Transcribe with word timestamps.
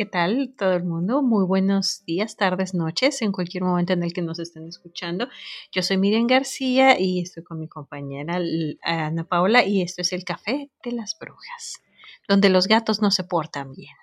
¿qué 0.00 0.06
tal 0.06 0.54
todo 0.56 0.72
el 0.72 0.84
mundo? 0.84 1.20
Muy 1.20 1.44
buenos 1.44 2.06
días, 2.06 2.34
tardes, 2.34 2.72
noches, 2.72 3.20
en 3.20 3.32
cualquier 3.32 3.64
momento 3.64 3.92
en 3.92 4.02
el 4.02 4.14
que 4.14 4.22
nos 4.22 4.38
estén 4.38 4.66
escuchando. 4.66 5.28
Yo 5.72 5.82
soy 5.82 5.98
Miriam 5.98 6.26
García 6.26 6.98
y 6.98 7.20
estoy 7.20 7.42
con 7.42 7.60
mi 7.60 7.68
compañera 7.68 8.38
Ana 8.80 9.24
Paula 9.24 9.62
y 9.62 9.82
esto 9.82 10.00
es 10.00 10.14
el 10.14 10.24
Café 10.24 10.70
de 10.82 10.92
las 10.92 11.18
Brujas, 11.20 11.82
donde 12.26 12.48
los 12.48 12.66
gatos 12.66 13.02
no 13.02 13.10
se 13.10 13.24
portan 13.24 13.74
bien. 13.74 13.94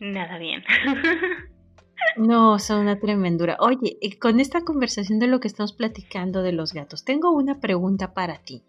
Nada 0.00 0.36
bien. 0.38 0.64
No, 2.16 2.58
son 2.58 2.80
una 2.80 2.98
tremendura. 2.98 3.56
Oye, 3.60 3.96
con 4.20 4.40
esta 4.40 4.62
conversación 4.62 5.20
de 5.20 5.28
lo 5.28 5.38
que 5.38 5.46
estamos 5.46 5.72
platicando 5.72 6.42
de 6.42 6.50
los 6.50 6.72
gatos, 6.72 7.04
tengo 7.04 7.30
una 7.30 7.60
pregunta 7.60 8.12
para 8.12 8.38
ti. 8.38 8.64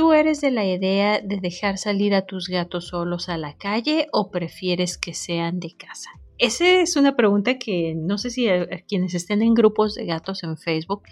¿Tú 0.00 0.14
eres 0.14 0.40
de 0.40 0.50
la 0.50 0.64
idea 0.64 1.20
de 1.20 1.40
dejar 1.40 1.76
salir 1.76 2.14
a 2.14 2.24
tus 2.24 2.48
gatos 2.48 2.86
solos 2.86 3.28
a 3.28 3.36
la 3.36 3.58
calle 3.58 4.06
o 4.12 4.30
prefieres 4.30 4.96
que 4.96 5.12
sean 5.12 5.60
de 5.60 5.76
casa? 5.76 6.08
Esa 6.38 6.80
es 6.80 6.96
una 6.96 7.16
pregunta 7.16 7.58
que 7.58 7.94
no 7.94 8.16
sé 8.16 8.30
si 8.30 8.48
quienes 8.88 9.12
estén 9.12 9.42
en 9.42 9.52
grupos 9.52 9.96
de 9.96 10.06
gatos 10.06 10.42
en 10.42 10.56
Facebook, 10.56 11.02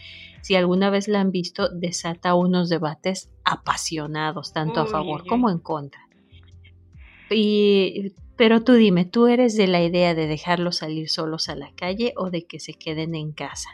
si 0.41 0.55
alguna 0.55 0.89
vez 0.89 1.07
la 1.07 1.21
han 1.21 1.33
visto, 1.33 1.69
desata 1.69 2.35
unos 2.35 2.71
debates 2.71 3.29
apasionados, 3.45 4.55
tanto 4.55 4.81
a 4.81 4.87
favor 4.87 5.27
como 5.27 5.51
en 5.51 5.59
contra. 5.59 6.01
Y, 7.29 8.15
pero 8.39 8.65
tú 8.65 8.73
dime, 8.73 9.05
¿tú 9.05 9.27
eres 9.27 9.55
de 9.55 9.67
la 9.67 9.85
idea 9.85 10.15
de 10.15 10.27
dejarlos 10.27 10.79
salir 10.79 11.11
solos 11.11 11.51
a 11.51 11.57
la 11.57 11.73
calle 11.75 12.15
o 12.17 12.31
de 12.31 12.47
que 12.47 12.59
se 12.59 12.73
queden 12.73 13.15
en 13.15 13.33
casa? 13.33 13.69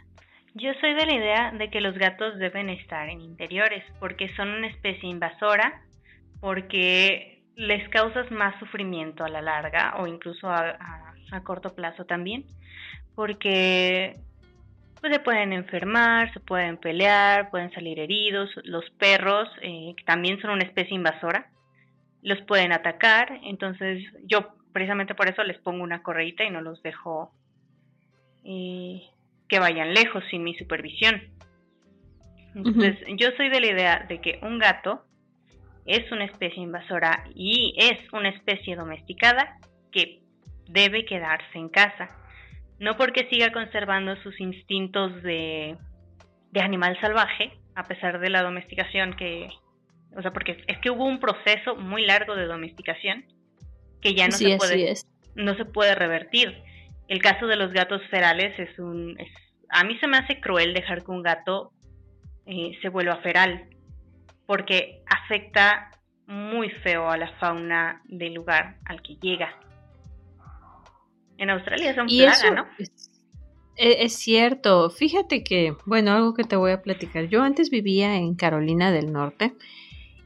Yo 0.56 0.72
soy 0.80 0.94
de 0.94 1.06
la 1.06 1.14
idea 1.14 1.50
de 1.50 1.68
que 1.68 1.80
los 1.80 1.98
gatos 1.98 2.38
deben 2.38 2.68
estar 2.68 3.08
en 3.08 3.20
interiores 3.20 3.84
porque 3.98 4.32
son 4.36 4.50
una 4.50 4.68
especie 4.68 5.08
invasora, 5.08 5.82
porque 6.40 7.42
les 7.56 7.88
causas 7.88 8.30
más 8.30 8.56
sufrimiento 8.60 9.24
a 9.24 9.28
la 9.28 9.42
larga 9.42 9.96
o 9.98 10.06
incluso 10.06 10.48
a, 10.48 10.76
corto 11.42 11.74
plazo 11.74 12.04
también, 12.04 12.44
porque 13.16 14.14
pues, 15.00 15.12
se 15.12 15.18
pueden 15.18 15.52
enfermar, 15.52 16.32
se 16.32 16.38
pueden 16.38 16.76
pelear, 16.76 17.50
pueden 17.50 17.72
salir 17.72 17.98
heridos. 17.98 18.48
Los 18.62 18.88
perros, 18.90 19.48
eh, 19.60 19.94
que 19.96 20.04
también 20.04 20.40
son 20.40 20.50
una 20.50 20.62
especie 20.62 20.94
invasora, 20.94 21.50
los 22.22 22.40
pueden 22.42 22.72
atacar. 22.72 23.40
Entonces 23.42 24.04
yo 24.22 24.54
precisamente 24.72 25.16
por 25.16 25.28
eso 25.28 25.42
les 25.42 25.58
pongo 25.58 25.82
una 25.82 26.04
correita 26.04 26.44
y 26.44 26.50
no 26.50 26.60
los 26.60 26.80
dejo 26.84 27.32
eh, 28.44 29.02
que 29.48 29.58
vayan 29.58 29.94
lejos 29.94 30.24
sin 30.30 30.42
mi 30.42 30.54
supervisión. 30.56 31.22
Entonces, 32.54 32.98
yo 33.16 33.28
soy 33.36 33.48
de 33.48 33.60
la 33.60 33.66
idea 33.66 34.06
de 34.08 34.20
que 34.20 34.38
un 34.42 34.58
gato 34.58 35.04
es 35.86 36.10
una 36.12 36.24
especie 36.24 36.62
invasora 36.62 37.24
y 37.34 37.74
es 37.76 37.98
una 38.12 38.30
especie 38.30 38.76
domesticada 38.76 39.58
que 39.92 40.20
debe 40.68 41.04
quedarse 41.04 41.58
en 41.58 41.68
casa. 41.68 42.08
No 42.78 42.96
porque 42.96 43.28
siga 43.28 43.52
conservando 43.52 44.16
sus 44.22 44.40
instintos 44.40 45.22
de, 45.22 45.76
de 46.52 46.60
animal 46.60 46.98
salvaje, 47.00 47.52
a 47.74 47.84
pesar 47.84 48.20
de 48.20 48.30
la 48.30 48.42
domesticación 48.42 49.14
que... 49.14 49.48
O 50.16 50.22
sea, 50.22 50.32
porque 50.32 50.62
es 50.68 50.78
que 50.78 50.90
hubo 50.90 51.04
un 51.04 51.18
proceso 51.18 51.74
muy 51.74 52.06
largo 52.06 52.36
de 52.36 52.46
domesticación 52.46 53.24
que 54.00 54.14
ya 54.14 54.26
no, 54.26 54.32
se, 54.32 54.56
puede, 54.56 54.94
no 55.34 55.56
se 55.56 55.64
puede 55.64 55.94
revertir. 55.96 56.62
El 57.08 57.20
caso 57.20 57.46
de 57.46 57.56
los 57.56 57.72
gatos 57.72 58.02
ferales 58.10 58.58
es 58.58 58.78
un... 58.78 59.16
a 59.68 59.84
mí 59.84 59.98
se 59.98 60.06
me 60.06 60.16
hace 60.16 60.40
cruel 60.40 60.74
dejar 60.74 61.04
que 61.04 61.10
un 61.10 61.22
gato 61.22 61.72
eh, 62.46 62.72
se 62.82 62.88
vuelva 62.88 63.16
feral, 63.18 63.68
porque 64.46 65.02
afecta 65.06 65.90
muy 66.26 66.70
feo 66.70 67.10
a 67.10 67.16
la 67.16 67.30
fauna 67.38 68.02
del 68.04 68.34
lugar 68.34 68.76
al 68.86 69.02
que 69.02 69.16
llega. 69.16 69.54
En 71.36 71.50
Australia 71.50 71.94
son 71.94 72.06
plaga, 72.06 72.50
¿no? 72.50 72.66
E, 73.76 74.04
es, 74.04 74.14
cierto. 74.14 74.90
Fíjate 74.90 75.42
que, 75.42 75.74
bueno, 75.84 76.12
algo 76.12 76.34
que 76.34 76.44
te 76.44 76.56
voy 76.56 76.72
a 76.72 76.82
platicar. 76.82 77.28
Yo 77.28 77.42
antes 77.42 77.70
vivía 77.70 78.16
en 78.16 78.34
Carolina 78.34 78.92
del 78.92 79.12
Norte 79.12 79.54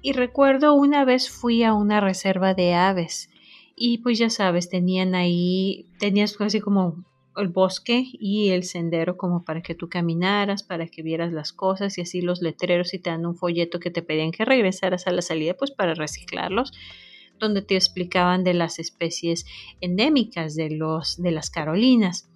y 0.02 0.12
recuerdo 0.12 0.74
una 0.74 1.04
vez 1.04 1.30
fui 1.30 1.62
a 1.64 1.72
una 1.72 2.00
reserva 2.00 2.54
de 2.54 2.74
aves 2.74 3.30
y 3.78 3.98
pues 3.98 4.18
ya 4.18 4.30
sabes, 4.30 4.68
tenían 4.68 5.14
ahí, 5.14 5.86
tenías 5.98 6.40
así 6.40 6.60
como 6.60 7.04
el 7.36 7.48
bosque 7.48 8.04
y 8.12 8.48
el 8.50 8.64
sendero 8.64 9.16
como 9.16 9.44
para 9.44 9.62
que 9.62 9.74
tú 9.74 9.88
caminaras, 9.88 10.62
para 10.62 10.88
que 10.88 11.02
vieras 11.02 11.32
las 11.32 11.52
cosas 11.52 11.96
y 11.98 12.00
así 12.00 12.20
los 12.20 12.42
letreros 12.42 12.94
y 12.94 12.98
te 12.98 13.10
dan 13.10 13.26
un 13.26 13.36
folleto 13.36 13.78
que 13.78 13.90
te 13.90 14.02
pedían 14.02 14.32
que 14.32 14.44
regresaras 14.44 15.06
a 15.06 15.12
la 15.12 15.22
salida 15.22 15.54
pues 15.54 15.70
para 15.70 15.94
reciclarlos 15.94 16.72
donde 17.38 17.62
te 17.62 17.76
explicaban 17.76 18.42
de 18.42 18.54
las 18.54 18.80
especies 18.80 19.46
endémicas 19.80 20.56
de 20.56 20.70
los 20.70 21.22
de 21.22 21.30
las 21.30 21.50
Carolinas 21.50 22.28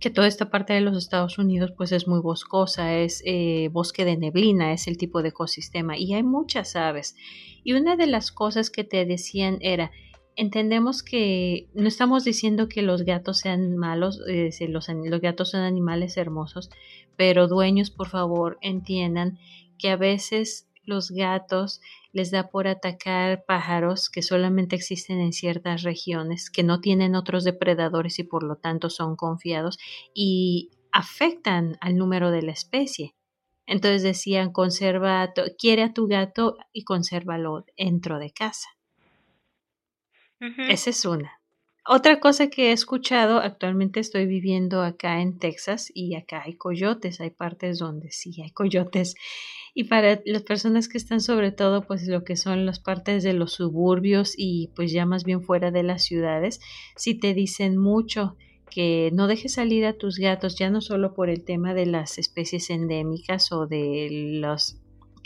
que 0.00 0.10
toda 0.10 0.28
esta 0.28 0.50
parte 0.50 0.72
de 0.72 0.80
los 0.80 0.96
Estados 0.96 1.38
Unidos 1.38 1.72
pues 1.76 1.90
es 1.92 2.06
muy 2.06 2.20
boscosa, 2.20 2.96
es 2.96 3.22
eh, 3.24 3.68
bosque 3.72 4.04
de 4.04 4.16
neblina, 4.16 4.72
es 4.72 4.86
el 4.86 4.96
tipo 4.96 5.22
de 5.22 5.30
ecosistema 5.30 5.98
y 5.98 6.14
hay 6.14 6.22
muchas 6.22 6.76
aves. 6.76 7.16
Y 7.64 7.72
una 7.72 7.96
de 7.96 8.06
las 8.06 8.30
cosas 8.30 8.70
que 8.70 8.84
te 8.84 9.04
decían 9.04 9.58
era, 9.60 9.90
entendemos 10.38 11.02
que 11.02 11.68
no 11.74 11.88
estamos 11.88 12.22
diciendo 12.22 12.68
que 12.68 12.80
los 12.80 13.02
gatos 13.02 13.38
sean 13.38 13.76
malos, 13.76 14.22
eh, 14.28 14.50
los, 14.68 14.88
los 14.88 15.20
gatos 15.20 15.50
son 15.50 15.62
animales 15.62 16.16
hermosos, 16.16 16.70
pero 17.16 17.48
dueños, 17.48 17.90
por 17.90 18.08
favor, 18.08 18.56
entiendan 18.60 19.36
que 19.78 19.90
a 19.90 19.96
veces 19.96 20.68
los 20.84 21.10
gatos 21.10 21.80
les 22.12 22.30
da 22.30 22.50
por 22.50 22.68
atacar 22.68 23.44
pájaros 23.46 24.08
que 24.08 24.22
solamente 24.22 24.76
existen 24.76 25.18
en 25.18 25.32
ciertas 25.32 25.82
regiones, 25.82 26.50
que 26.50 26.62
no 26.62 26.80
tienen 26.80 27.16
otros 27.16 27.42
depredadores 27.42 28.20
y 28.20 28.22
por 28.22 28.44
lo 28.44 28.56
tanto 28.56 28.90
son 28.90 29.16
confiados 29.16 29.76
y 30.14 30.70
afectan 30.92 31.76
al 31.80 31.96
número 31.96 32.30
de 32.30 32.42
la 32.42 32.52
especie. 32.52 33.16
Entonces 33.66 34.04
decían, 34.04 34.52
conserva, 34.52 35.32
quiere 35.58 35.82
a 35.82 35.92
tu 35.92 36.06
gato 36.06 36.56
y 36.72 36.84
consérvalo 36.84 37.66
dentro 37.76 38.20
de 38.20 38.30
casa. 38.30 38.77
Esa 40.40 40.90
es 40.90 41.04
una. 41.04 41.38
Otra 41.90 42.20
cosa 42.20 42.48
que 42.48 42.68
he 42.68 42.72
escuchado, 42.72 43.38
actualmente 43.38 43.98
estoy 43.98 44.26
viviendo 44.26 44.82
acá 44.82 45.22
en 45.22 45.38
Texas 45.38 45.90
y 45.94 46.16
acá 46.16 46.42
hay 46.44 46.54
coyotes, 46.54 47.18
hay 47.20 47.30
partes 47.30 47.78
donde 47.78 48.12
sí 48.12 48.42
hay 48.42 48.50
coyotes. 48.50 49.14
Y 49.74 49.84
para 49.84 50.20
las 50.26 50.42
personas 50.42 50.88
que 50.88 50.98
están 50.98 51.22
sobre 51.22 51.50
todo 51.50 51.86
pues 51.86 52.06
lo 52.06 52.24
que 52.24 52.36
son 52.36 52.66
las 52.66 52.78
partes 52.78 53.22
de 53.22 53.32
los 53.32 53.54
suburbios 53.54 54.34
y 54.36 54.70
pues 54.76 54.92
ya 54.92 55.06
más 55.06 55.24
bien 55.24 55.42
fuera 55.42 55.70
de 55.70 55.82
las 55.82 56.04
ciudades, 56.04 56.60
sí 56.94 57.14
te 57.14 57.32
dicen 57.32 57.78
mucho 57.78 58.36
que 58.70 59.10
no 59.14 59.26
dejes 59.26 59.54
salir 59.54 59.86
a 59.86 59.94
tus 59.94 60.18
gatos 60.18 60.58
ya 60.58 60.68
no 60.68 60.82
solo 60.82 61.14
por 61.14 61.30
el 61.30 61.42
tema 61.42 61.72
de 61.72 61.86
las 61.86 62.18
especies 62.18 62.68
endémicas 62.68 63.50
o 63.50 63.66
de 63.66 64.08
los 64.42 64.78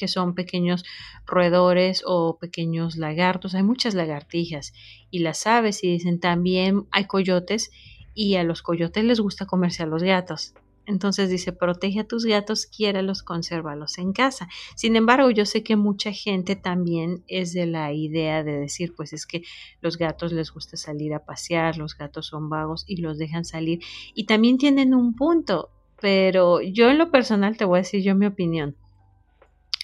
que 0.02 0.08
son 0.08 0.34
pequeños 0.34 0.84
roedores 1.26 2.02
o 2.04 2.36
pequeños 2.36 2.96
lagartos. 2.96 3.54
Hay 3.54 3.62
muchas 3.62 3.94
lagartijas 3.94 4.72
y 5.12 5.20
las 5.20 5.46
aves 5.46 5.84
y 5.84 5.92
dicen 5.92 6.18
también 6.18 6.88
hay 6.90 7.04
coyotes 7.04 7.70
y 8.14 8.34
a 8.34 8.42
los 8.42 8.62
coyotes 8.62 9.04
les 9.04 9.20
gusta 9.20 9.46
comerse 9.46 9.84
a 9.84 9.86
los 9.86 10.02
gatos. 10.02 10.54
Entonces 10.86 11.30
dice, 11.30 11.52
protege 11.52 12.00
a 12.00 12.08
tus 12.08 12.24
gatos, 12.24 12.66
quiéralos, 12.66 13.22
consérvalos 13.22 13.96
en 13.98 14.12
casa. 14.12 14.48
Sin 14.74 14.96
embargo, 14.96 15.30
yo 15.30 15.46
sé 15.46 15.62
que 15.62 15.76
mucha 15.76 16.10
gente 16.10 16.56
también 16.56 17.22
es 17.28 17.52
de 17.52 17.66
la 17.66 17.92
idea 17.92 18.42
de 18.42 18.58
decir, 18.58 18.94
pues 18.96 19.12
es 19.12 19.24
que 19.24 19.44
los 19.80 19.98
gatos 19.98 20.32
les 20.32 20.50
gusta 20.50 20.76
salir 20.76 21.14
a 21.14 21.24
pasear, 21.24 21.76
los 21.76 21.96
gatos 21.96 22.26
son 22.26 22.48
vagos 22.48 22.84
y 22.88 22.96
los 22.96 23.18
dejan 23.18 23.44
salir. 23.44 23.78
Y 24.16 24.26
también 24.26 24.58
tienen 24.58 24.94
un 24.94 25.14
punto, 25.14 25.70
pero 26.00 26.60
yo 26.60 26.90
en 26.90 26.98
lo 26.98 27.12
personal 27.12 27.56
te 27.56 27.64
voy 27.64 27.78
a 27.78 27.82
decir 27.82 28.02
yo 28.02 28.16
mi 28.16 28.26
opinión. 28.26 28.74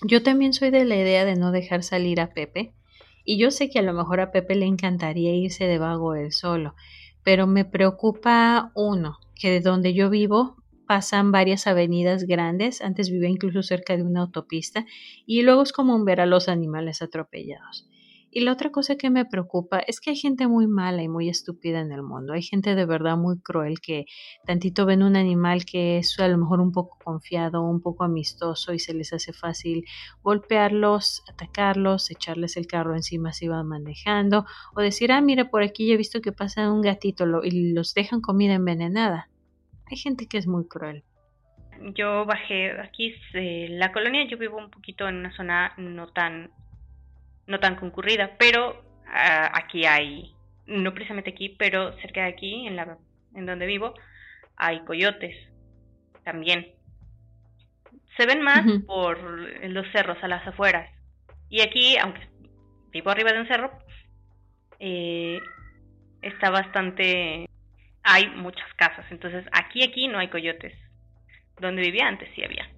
Yo 0.02 0.22
también 0.22 0.52
soy 0.52 0.70
de 0.70 0.84
la 0.84 0.96
idea 0.96 1.24
de 1.24 1.34
no 1.34 1.50
dejar 1.50 1.82
salir 1.82 2.20
a 2.20 2.32
Pepe. 2.32 2.72
Y 3.24 3.36
yo 3.36 3.50
sé 3.50 3.68
que 3.68 3.80
a 3.80 3.82
lo 3.82 3.92
mejor 3.92 4.20
a 4.20 4.30
Pepe 4.30 4.54
le 4.54 4.66
encantaría 4.66 5.34
irse 5.34 5.64
de 5.64 5.78
vago 5.78 6.14
él 6.14 6.32
solo. 6.32 6.74
Pero 7.24 7.46
me 7.46 7.64
preocupa 7.64 8.70
uno, 8.74 9.18
que 9.34 9.50
de 9.50 9.60
donde 9.60 9.94
yo 9.94 10.08
vivo 10.08 10.56
pasan 10.86 11.32
varias 11.32 11.66
avenidas 11.66 12.24
grandes. 12.24 12.80
Antes 12.80 13.10
vivía 13.10 13.28
incluso 13.28 13.62
cerca 13.62 13.96
de 13.96 14.04
una 14.04 14.20
autopista. 14.20 14.86
Y 15.26 15.42
luego 15.42 15.62
es 15.62 15.72
común 15.72 16.04
ver 16.04 16.20
a 16.20 16.26
los 16.26 16.48
animales 16.48 17.02
atropellados. 17.02 17.86
Y 18.30 18.40
la 18.40 18.52
otra 18.52 18.70
cosa 18.70 18.96
que 18.96 19.10
me 19.10 19.24
preocupa 19.24 19.78
es 19.78 20.00
que 20.00 20.10
hay 20.10 20.16
gente 20.16 20.46
muy 20.46 20.66
mala 20.66 21.02
y 21.02 21.08
muy 21.08 21.28
estúpida 21.28 21.80
en 21.80 21.92
el 21.92 22.02
mundo. 22.02 22.34
Hay 22.34 22.42
gente 22.42 22.74
de 22.74 22.84
verdad 22.84 23.16
muy 23.16 23.40
cruel 23.40 23.80
que 23.80 24.04
tantito 24.44 24.84
ven 24.84 25.02
un 25.02 25.16
animal 25.16 25.64
que 25.64 25.98
es 25.98 26.18
a 26.20 26.28
lo 26.28 26.36
mejor 26.36 26.60
un 26.60 26.72
poco 26.72 26.98
confiado, 27.02 27.62
un 27.62 27.80
poco 27.80 28.04
amistoso 28.04 28.74
y 28.74 28.78
se 28.78 28.92
les 28.92 29.12
hace 29.12 29.32
fácil 29.32 29.84
golpearlos, 30.22 31.22
atacarlos, 31.28 32.10
echarles 32.10 32.56
el 32.56 32.66
carro 32.66 32.94
encima 32.94 33.32
si 33.32 33.48
van 33.48 33.66
manejando 33.66 34.44
o 34.74 34.80
decir, 34.80 35.10
ah, 35.12 35.20
mira, 35.20 35.48
por 35.48 35.62
aquí 35.62 35.88
ya 35.88 35.94
he 35.94 35.96
visto 35.96 36.20
que 36.20 36.32
pasa 36.32 36.70
un 36.70 36.82
gatito 36.82 37.24
y 37.42 37.72
los 37.72 37.94
dejan 37.94 38.20
comida 38.20 38.54
envenenada. 38.54 39.30
Hay 39.90 39.96
gente 39.96 40.26
que 40.26 40.38
es 40.38 40.46
muy 40.46 40.66
cruel 40.68 41.04
yo 41.94 42.24
bajé 42.24 42.72
aquí 42.80 43.14
la 43.32 43.92
colonia 43.92 44.26
yo 44.26 44.36
vivo 44.36 44.56
un 44.56 44.68
poquito 44.70 45.08
en 45.08 45.16
una 45.16 45.32
zona 45.32 45.72
no 45.76 46.08
tan 46.08 46.50
no 47.48 47.58
tan 47.58 47.74
concurrida, 47.74 48.36
pero 48.38 48.84
ah, 49.08 49.50
aquí 49.52 49.84
hay 49.84 50.32
no 50.68 50.92
precisamente 50.92 51.30
aquí, 51.30 51.56
pero 51.58 51.96
cerca 52.00 52.22
de 52.22 52.28
aquí, 52.28 52.66
en, 52.66 52.76
la, 52.76 52.98
en 53.34 53.46
donde 53.46 53.66
vivo, 53.66 53.94
hay 54.56 54.80
coyotes 54.80 55.34
también. 56.24 56.74
Se 58.16 58.26
ven 58.26 58.42
más 58.42 58.64
por 58.86 59.18
los 59.20 59.86
cerros 59.92 60.18
a 60.22 60.28
las 60.28 60.46
afueras. 60.46 60.90
Y 61.48 61.60
aquí, 61.62 61.96
aunque 61.96 62.28
vivo 62.90 63.10
arriba 63.10 63.32
de 63.32 63.40
un 63.40 63.48
cerro, 63.48 63.72
eh, 64.78 65.40
está 66.22 66.50
bastante... 66.50 67.48
Hay 68.02 68.28
muchas 68.30 68.72
casas, 68.74 69.04
entonces 69.10 69.44
aquí, 69.52 69.82
aquí 69.82 70.08
no 70.08 70.18
hay 70.18 70.28
coyotes. 70.28 70.74
Donde 71.60 71.82
vivía 71.82 72.06
antes 72.06 72.28
sí 72.34 72.44
había. 72.44 72.68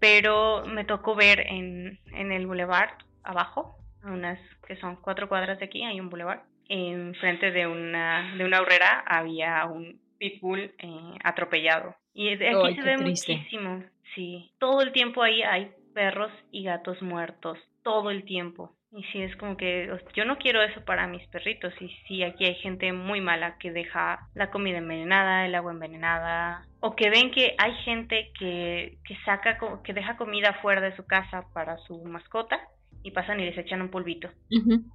Pero 0.00 0.64
me 0.66 0.84
tocó 0.84 1.14
ver 1.14 1.40
en, 1.40 1.98
en 2.12 2.32
el 2.32 2.46
boulevard 2.46 2.90
abajo, 3.28 3.76
a 4.02 4.10
unas 4.10 4.38
que 4.66 4.76
son 4.76 4.96
cuatro 4.96 5.28
cuadras 5.28 5.58
de 5.58 5.66
aquí, 5.66 5.84
hay 5.84 6.00
un 6.00 6.10
boulevard. 6.10 6.40
Enfrente 6.68 7.50
de 7.50 7.66
una, 7.66 8.34
de 8.36 8.44
una 8.44 8.60
horrera 8.60 9.02
había 9.06 9.64
un 9.66 10.00
pitbull 10.18 10.74
eh, 10.78 11.18
atropellado. 11.24 11.94
Y 12.12 12.34
de 12.36 12.48
aquí 12.48 12.74
se 12.74 12.82
ve 12.82 12.98
muchísimo, 12.98 13.84
sí. 14.14 14.50
Todo 14.58 14.82
el 14.82 14.92
tiempo 14.92 15.22
ahí 15.22 15.42
hay 15.42 15.70
perros 15.94 16.32
y 16.50 16.64
gatos 16.64 17.00
muertos, 17.02 17.58
todo 17.82 18.10
el 18.10 18.24
tiempo. 18.24 18.72
Y 18.90 19.04
sí, 19.04 19.20
es 19.20 19.36
como 19.36 19.56
que 19.56 19.90
yo 20.14 20.24
no 20.24 20.38
quiero 20.38 20.62
eso 20.62 20.82
para 20.84 21.06
mis 21.06 21.26
perritos. 21.28 21.74
Y 21.80 21.88
sí, 22.06 22.22
aquí 22.22 22.46
hay 22.46 22.54
gente 22.56 22.92
muy 22.92 23.20
mala 23.20 23.58
que 23.58 23.70
deja 23.70 24.26
la 24.34 24.50
comida 24.50 24.78
envenenada, 24.78 25.44
el 25.44 25.54
agua 25.54 25.72
envenenada. 25.72 26.66
O 26.80 26.96
que 26.96 27.10
ven 27.10 27.30
que 27.30 27.54
hay 27.58 27.74
gente 27.84 28.32
que, 28.38 28.98
que 29.04 29.16
saca, 29.26 29.58
que 29.84 29.92
deja 29.92 30.16
comida 30.16 30.54
fuera 30.62 30.80
de 30.80 30.96
su 30.96 31.06
casa 31.06 31.44
para 31.52 31.76
su 31.78 32.02
mascota 32.04 32.58
y 33.02 33.10
pasan 33.10 33.40
y 33.40 33.44
les 33.44 33.58
echan 33.58 33.82
un 33.82 33.90
polvito. 33.90 34.30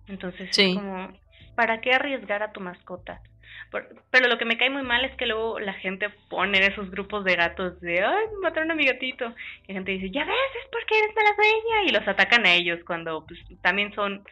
Entonces 0.08 0.58
es 0.58 0.76
como, 0.76 1.12
¿para 1.56 1.82
qué 1.82 1.94
arriesgar 1.94 2.44
a 2.44 2.52
tu 2.52 2.60
mascota? 2.60 3.22
pero 4.12 4.28
lo 4.28 4.38
que 4.38 4.46
me 4.46 4.58
cae 4.58 4.70
muy 4.70 4.84
mal 4.84 5.04
es 5.04 5.16
que 5.18 5.26
luego 5.26 5.60
la 5.60 5.74
gente 5.74 6.10
pone 6.30 6.60
en 6.60 6.72
esos 6.72 6.92
grupos 6.92 7.24
de 7.24 7.36
gatos 7.36 7.80
de, 7.82 8.04
ay, 8.04 8.26
mataron 8.42 8.72
a 8.72 8.76
mi 8.76 8.86
gatito. 8.86 9.26
Y 9.64 9.70
la 9.70 9.74
gente 9.74 9.92
dice, 9.92 10.12
ya 10.12 10.26
ves, 10.26 10.36
es 10.64 10.70
porque 10.72 10.98
eres 10.98 11.16
mala 11.16 11.36
dueña. 11.36 11.84
Y 11.88 11.92
los 11.92 12.08
atacan 12.08 12.46
a 12.46 12.54
ellos 12.54 12.80
cuando 12.86 13.26
pues, 13.26 13.40
también 13.62 13.94
son 13.96 14.24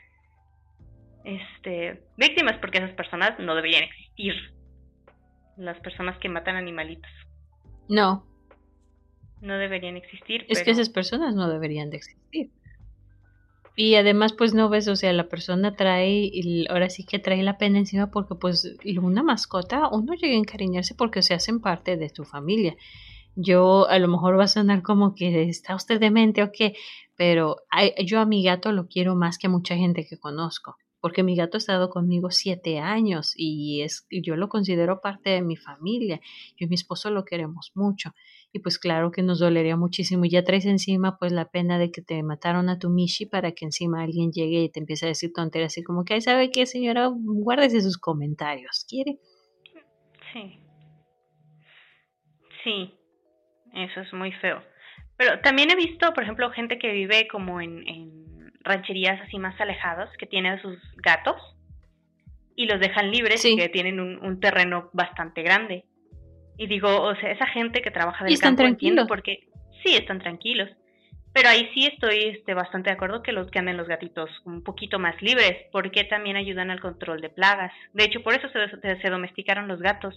este 1.24 2.02
víctimas 2.18 2.58
porque 2.60 2.80
esas 2.80 2.92
personas 2.92 3.40
no 3.40 3.56
deberían 3.56 3.84
existir. 3.84 4.36
Las 5.58 5.80
personas 5.80 6.18
que 6.20 6.30
matan 6.30 6.56
animalitos. 6.56 7.12
No. 7.90 8.26
No 9.42 9.58
deberían 9.58 9.98
existir. 9.98 10.46
Es 10.50 10.62
que 10.62 10.72
esas 10.72 10.90
personas 10.90 11.34
no 11.34 11.50
deberían 11.50 11.90
de 11.90 11.98
existir. 11.98 12.52
Y 13.76 13.96
además, 13.96 14.34
pues 14.34 14.54
no 14.54 14.70
ves, 14.70 14.88
o 14.88 14.96
sea, 14.96 15.14
la 15.14 15.30
persona 15.30 15.76
trae, 15.76 16.32
ahora 16.70 16.90
sí 16.90 17.06
que 17.06 17.20
trae 17.20 17.42
la 17.42 17.58
pena 17.58 17.80
encima 17.80 18.12
porque 18.12 18.36
pues 18.36 18.76
una 19.02 19.24
mascota, 19.24 19.88
uno 19.90 20.14
llega 20.14 20.36
a 20.36 20.40
encariñarse 20.40 20.94
porque 20.94 21.22
se 21.22 21.34
hacen 21.34 21.62
parte 21.62 21.96
de 21.96 22.10
tu 22.10 22.26
familia. 22.26 22.76
Yo 23.36 23.88
a 23.88 23.98
lo 24.00 24.10
mejor 24.10 24.38
va 24.38 24.44
a 24.44 24.48
sonar 24.48 24.82
como 24.82 25.16
que 25.16 25.44
está 25.44 25.76
usted 25.76 26.02
demente 26.02 26.44
o 26.44 26.52
qué, 26.52 26.74
pero 27.16 27.58
yo 28.06 28.20
a 28.20 28.26
mi 28.26 28.44
gato 28.44 28.74
lo 28.74 28.88
quiero 28.88 29.16
más 29.16 29.38
que 29.38 29.48
mucha 29.48 29.76
gente 29.78 30.06
que 30.06 30.18
conozco, 30.18 30.76
porque 31.00 31.24
mi 31.24 31.38
gato 31.38 31.56
ha 31.56 31.60
estado 31.60 31.90
conmigo 31.90 32.30
siete 32.30 32.80
años 32.80 33.34
y 33.38 33.84
es, 33.84 34.06
yo 34.12 34.36
lo 34.36 34.50
considero 34.50 35.00
parte 35.00 35.30
de 35.30 35.42
mi 35.42 35.56
familia. 35.56 36.20
Yo 36.58 36.66
y 36.66 36.68
mi 36.68 36.76
esposo 36.76 37.10
lo 37.10 37.24
queremos 37.24 37.72
mucho 37.74 38.14
y 38.54 38.60
pues 38.60 38.78
claro 38.78 39.12
que 39.12 39.24
nos 39.24 39.40
dolería 39.40 39.78
muchísimo. 39.78 40.26
Y 40.26 40.30
ya 40.30 40.44
traes 40.44 40.66
encima 40.66 41.18
pues 41.18 41.32
la 41.32 41.46
pena 41.46 41.80
de 41.80 41.92
que 41.92 42.02
te 42.02 42.22
mataron 42.24 42.70
a 42.70 42.80
tu 42.80 42.90
Mishi 42.90 43.26
para 43.26 43.54
que 43.54 43.66
encima 43.66 44.04
alguien 44.04 44.32
llegue 44.32 44.64
y 44.64 44.70
te 44.70 44.80
empiece 44.80 45.06
a 45.06 45.10
decir 45.10 45.32
tonterías 45.34 45.74
así 45.74 45.84
como 45.84 46.04
que, 46.04 46.16
ay, 46.16 46.22
¿sabe 46.22 46.52
qué, 46.52 46.66
señora? 46.66 47.10
Guárdese 47.12 47.82
sus 47.82 47.98
comentarios, 47.98 48.86
¿quiere? 48.90 49.20
Sí. 50.34 50.60
Sí, 52.64 52.94
eso 53.74 54.02
es 54.02 54.14
muy 54.14 54.32
feo. 54.34 54.62
Pero 55.18 55.40
también 55.42 55.72
he 55.72 55.76
visto, 55.76 56.14
por 56.14 56.24
ejemplo, 56.24 56.52
gente 56.52 56.78
que 56.78 56.92
vive 56.92 57.28
como 57.28 57.62
en, 57.62 57.88
en 57.88 58.54
rancherías 58.64 59.22
así 59.22 59.40
más 59.40 59.60
alejadas, 59.62 60.10
que 60.18 60.26
tiene 60.26 60.50
a 60.50 60.62
sus 60.62 60.78
gatos 60.98 61.38
y 62.56 62.66
los 62.66 62.80
dejan 62.80 63.12
libres 63.12 63.44
y 63.46 63.56
que 63.56 63.70
tienen 63.70 64.00
un, 64.00 64.24
un 64.24 64.40
terreno 64.40 64.90
bastante 64.94 65.42
grande 65.42 65.86
y 66.62 66.68
digo, 66.68 67.02
o 67.02 67.16
sea, 67.16 67.32
esa 67.32 67.48
gente 67.48 67.82
que 67.82 67.90
trabaja 67.90 68.24
del 68.24 68.36
están 68.36 68.56
campo 68.56 68.62
tranquilos. 68.62 69.08
porque 69.08 69.48
sí 69.84 69.96
están 69.96 70.20
tranquilos. 70.20 70.70
Pero 71.34 71.50
ahí 71.50 71.68
sí 71.74 71.88
estoy 71.88 72.36
este, 72.38 72.54
bastante 72.54 72.92
de 72.92 72.94
acuerdo 72.94 73.24
que 73.24 73.32
los 73.32 73.50
que 73.50 73.58
anden 73.58 73.78
los 73.78 73.88
gatitos 73.88 74.30
un 74.46 74.64
poquito 74.64 75.00
más 75.00 75.20
libres, 75.24 75.58
porque 75.72 76.04
también 76.04 76.36
ayudan 76.36 76.70
al 76.70 76.80
control 76.80 77.20
de 77.20 77.30
plagas. 77.30 77.72
De 77.94 78.04
hecho, 78.04 78.22
por 78.22 78.36
eso 78.36 78.48
se, 78.50 79.02
se 79.02 79.10
domesticaron 79.10 79.68
los 79.68 79.82
gatos. 79.82 80.14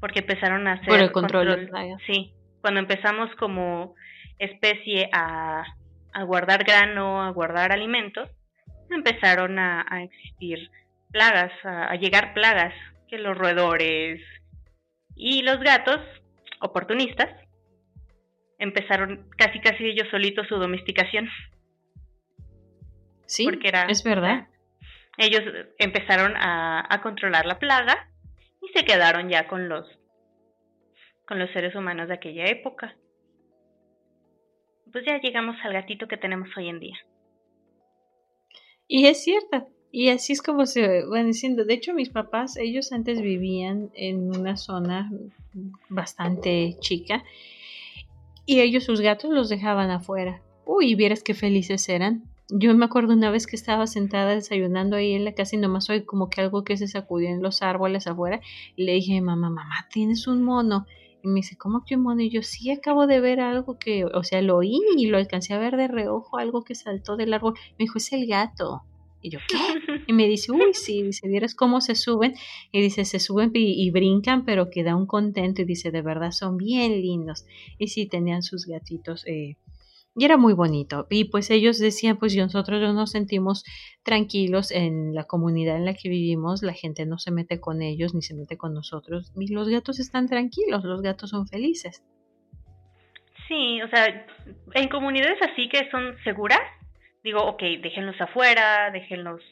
Porque 0.00 0.18
empezaron 0.18 0.66
a 0.66 0.74
hacer 0.74 0.86
por 0.86 0.98
el 0.98 1.12
control, 1.12 1.60
de 1.60 1.66
plagas. 1.68 2.02
Sí, 2.06 2.34
cuando 2.60 2.80
empezamos 2.80 3.34
como 3.36 3.94
especie 4.38 5.08
a, 5.14 5.64
a 6.12 6.22
guardar 6.24 6.64
grano, 6.64 7.22
a 7.22 7.30
guardar 7.30 7.72
alimentos, 7.72 8.28
empezaron 8.90 9.58
a, 9.58 9.86
a 9.88 10.02
existir 10.02 10.70
plagas, 11.10 11.52
a, 11.64 11.84
a 11.84 11.94
llegar 11.94 12.34
plagas, 12.34 12.74
que 13.08 13.16
los 13.18 13.38
roedores, 13.38 14.20
y 15.16 15.42
los 15.42 15.58
gatos, 15.60 16.00
oportunistas, 16.60 17.28
empezaron 18.58 19.28
casi 19.36 19.60
casi 19.60 19.86
ellos 19.86 20.08
solitos 20.10 20.46
su 20.46 20.56
domesticación. 20.56 21.28
Sí, 23.26 23.44
Porque 23.44 23.68
era, 23.68 23.86
es 23.86 24.04
verdad. 24.04 24.48
Ellos 25.18 25.42
empezaron 25.78 26.36
a, 26.36 26.86
a 26.88 27.00
controlar 27.00 27.46
la 27.46 27.58
plaga 27.58 28.10
y 28.62 28.68
se 28.78 28.84
quedaron 28.84 29.28
ya 29.28 29.48
con 29.48 29.68
los 29.68 29.86
con 31.26 31.40
los 31.40 31.50
seres 31.50 31.74
humanos 31.74 32.06
de 32.06 32.14
aquella 32.14 32.44
época. 32.46 32.94
Pues 34.92 35.04
ya 35.04 35.18
llegamos 35.18 35.56
al 35.64 35.72
gatito 35.72 36.06
que 36.06 36.16
tenemos 36.16 36.48
hoy 36.56 36.68
en 36.68 36.78
día. 36.78 36.96
Y 38.86 39.08
es 39.08 39.24
cierto, 39.24 39.68
y 39.98 40.10
así 40.10 40.34
es 40.34 40.42
como 40.42 40.66
se 40.66 41.06
van 41.06 41.28
diciendo. 41.28 41.64
De 41.64 41.72
hecho, 41.72 41.94
mis 41.94 42.10
papás, 42.10 42.58
ellos 42.58 42.92
antes 42.92 43.22
vivían 43.22 43.88
en 43.94 44.28
una 44.28 44.58
zona 44.58 45.10
bastante 45.88 46.76
chica 46.80 47.24
y 48.44 48.60
ellos 48.60 48.84
sus 48.84 49.00
gatos 49.00 49.30
los 49.30 49.48
dejaban 49.48 49.90
afuera. 49.90 50.42
Uy, 50.66 50.96
vieras 50.96 51.22
qué 51.22 51.32
felices 51.32 51.88
eran. 51.88 52.24
Yo 52.50 52.74
me 52.74 52.84
acuerdo 52.84 53.14
una 53.14 53.30
vez 53.30 53.46
que 53.46 53.56
estaba 53.56 53.86
sentada 53.86 54.34
desayunando 54.34 54.96
ahí 54.96 55.14
en 55.14 55.24
la 55.24 55.32
casa 55.32 55.56
y 55.56 55.60
nomás 55.60 55.88
oí 55.88 56.04
como 56.04 56.28
que 56.28 56.42
algo 56.42 56.62
que 56.62 56.76
se 56.76 56.88
sacudía 56.88 57.30
en 57.30 57.42
los 57.42 57.62
árboles 57.62 58.06
afuera. 58.06 58.42
Y 58.76 58.84
le 58.84 58.92
dije, 58.92 59.22
mamá, 59.22 59.48
mamá, 59.48 59.88
tienes 59.90 60.26
un 60.26 60.42
mono. 60.42 60.84
Y 61.22 61.28
me 61.28 61.36
dice, 61.36 61.56
¿cómo 61.56 61.86
que 61.86 61.96
un 61.96 62.02
mono? 62.02 62.20
Y 62.20 62.28
yo, 62.28 62.42
sí, 62.42 62.70
acabo 62.70 63.06
de 63.06 63.20
ver 63.20 63.40
algo 63.40 63.78
que, 63.78 64.04
o 64.04 64.22
sea, 64.24 64.42
lo 64.42 64.58
oí 64.58 64.78
y 64.98 65.06
lo 65.06 65.16
alcancé 65.16 65.54
a 65.54 65.58
ver 65.58 65.78
de 65.78 65.88
reojo, 65.88 66.36
algo 66.36 66.64
que 66.64 66.74
saltó 66.74 67.16
del 67.16 67.32
árbol. 67.32 67.54
Me 67.78 67.84
dijo, 67.84 67.96
es 67.96 68.12
el 68.12 68.26
gato. 68.26 68.82
Y 69.26 69.30
yo, 69.30 69.40
¿qué? 69.48 69.56
Y 70.06 70.12
me 70.12 70.28
dice, 70.28 70.52
uy, 70.52 70.72
sí, 70.72 71.02
dice, 71.02 71.26
¿vieras 71.26 71.56
cómo 71.56 71.80
se 71.80 71.96
suben? 71.96 72.34
Y 72.70 72.80
dice, 72.80 73.04
se 73.04 73.18
suben 73.18 73.50
y, 73.54 73.90
brincan, 73.90 74.44
pero 74.44 74.70
queda 74.70 74.94
un 74.94 75.06
contento. 75.06 75.62
Y 75.62 75.64
dice, 75.64 75.90
de 75.90 76.00
verdad, 76.00 76.30
son 76.30 76.56
bien 76.56 76.92
lindos. 76.92 77.44
Y 77.76 77.88
sí, 77.88 78.06
tenían 78.06 78.44
sus 78.44 78.66
gatitos. 78.66 79.26
Eh, 79.26 79.56
y 80.14 80.24
era 80.24 80.36
muy 80.36 80.52
bonito. 80.52 81.08
Y 81.10 81.24
pues 81.24 81.50
ellos 81.50 81.80
decían, 81.80 82.18
pues 82.18 82.36
nosotros 82.36 82.80
nos 82.94 83.10
sentimos 83.10 83.64
tranquilos 84.04 84.70
en 84.70 85.12
la 85.12 85.24
comunidad 85.24 85.74
en 85.74 85.86
la 85.86 85.94
que 85.94 86.08
vivimos. 86.08 86.62
La 86.62 86.72
gente 86.72 87.04
no 87.04 87.18
se 87.18 87.32
mete 87.32 87.58
con 87.58 87.82
ellos 87.82 88.14
ni 88.14 88.22
se 88.22 88.34
mete 88.34 88.56
con 88.56 88.74
nosotros. 88.74 89.32
Y 89.34 89.52
los 89.52 89.68
gatos 89.68 89.98
están 89.98 90.28
tranquilos, 90.28 90.84
los 90.84 91.02
gatos 91.02 91.30
son 91.30 91.48
felices. 91.48 92.04
Sí, 93.48 93.82
o 93.82 93.88
sea, 93.88 94.24
en 94.74 94.88
comunidades 94.88 95.38
así 95.42 95.68
que 95.68 95.90
son 95.90 96.14
seguras, 96.22 96.60
digo, 97.26 97.42
ok, 97.42 97.60
déjenlos 97.82 98.18
afuera, 98.20 98.90
déjenlos 98.92 99.42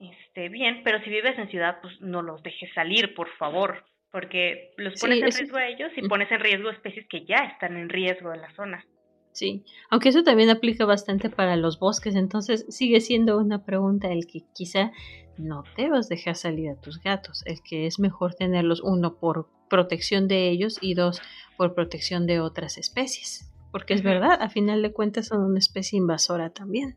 este, 0.00 0.48
bien, 0.48 0.80
pero 0.82 0.98
si 1.04 1.10
vives 1.10 1.38
en 1.38 1.50
ciudad, 1.50 1.78
pues 1.82 2.00
no 2.00 2.22
los 2.22 2.42
dejes 2.42 2.72
salir, 2.74 3.14
por 3.14 3.28
favor, 3.36 3.84
porque 4.10 4.70
los 4.78 4.98
pones 4.98 5.18
en 5.18 5.30
riesgo 5.30 5.58
a 5.58 5.66
ellos 5.66 5.92
y 5.94 6.08
pones 6.08 6.30
en 6.32 6.40
riesgo 6.40 6.70
especies 6.70 7.06
que 7.08 7.26
ya 7.26 7.36
están 7.52 7.76
en 7.76 7.90
riesgo 7.90 8.32
en 8.32 8.40
la 8.40 8.50
zona. 8.54 8.84
Sí, 9.32 9.62
aunque 9.90 10.08
eso 10.08 10.22
también 10.22 10.48
aplica 10.48 10.86
bastante 10.86 11.28
para 11.28 11.56
los 11.56 11.78
bosques, 11.78 12.14
entonces 12.14 12.64
sigue 12.70 13.00
siendo 13.00 13.38
una 13.38 13.64
pregunta 13.64 14.10
el 14.10 14.26
que 14.26 14.40
quizá 14.54 14.90
no 15.36 15.64
debas 15.76 16.08
dejar 16.08 16.34
salir 16.34 16.70
a 16.70 16.80
tus 16.80 16.98
gatos, 16.98 17.44
el 17.44 17.62
que 17.62 17.86
es 17.86 17.98
mejor 17.98 18.34
tenerlos, 18.34 18.80
uno, 18.80 19.18
por 19.18 19.48
protección 19.68 20.28
de 20.28 20.48
ellos 20.48 20.78
y 20.80 20.94
dos, 20.94 21.20
por 21.58 21.74
protección 21.74 22.26
de 22.26 22.40
otras 22.40 22.78
especies. 22.78 23.52
Porque 23.70 23.92
es 23.92 24.02
verdad, 24.02 24.40
a 24.40 24.48
final 24.48 24.80
de 24.80 24.92
cuentas 24.92 25.26
son 25.26 25.42
una 25.42 25.58
especie 25.58 25.98
invasora 25.98 26.50
también. 26.50 26.96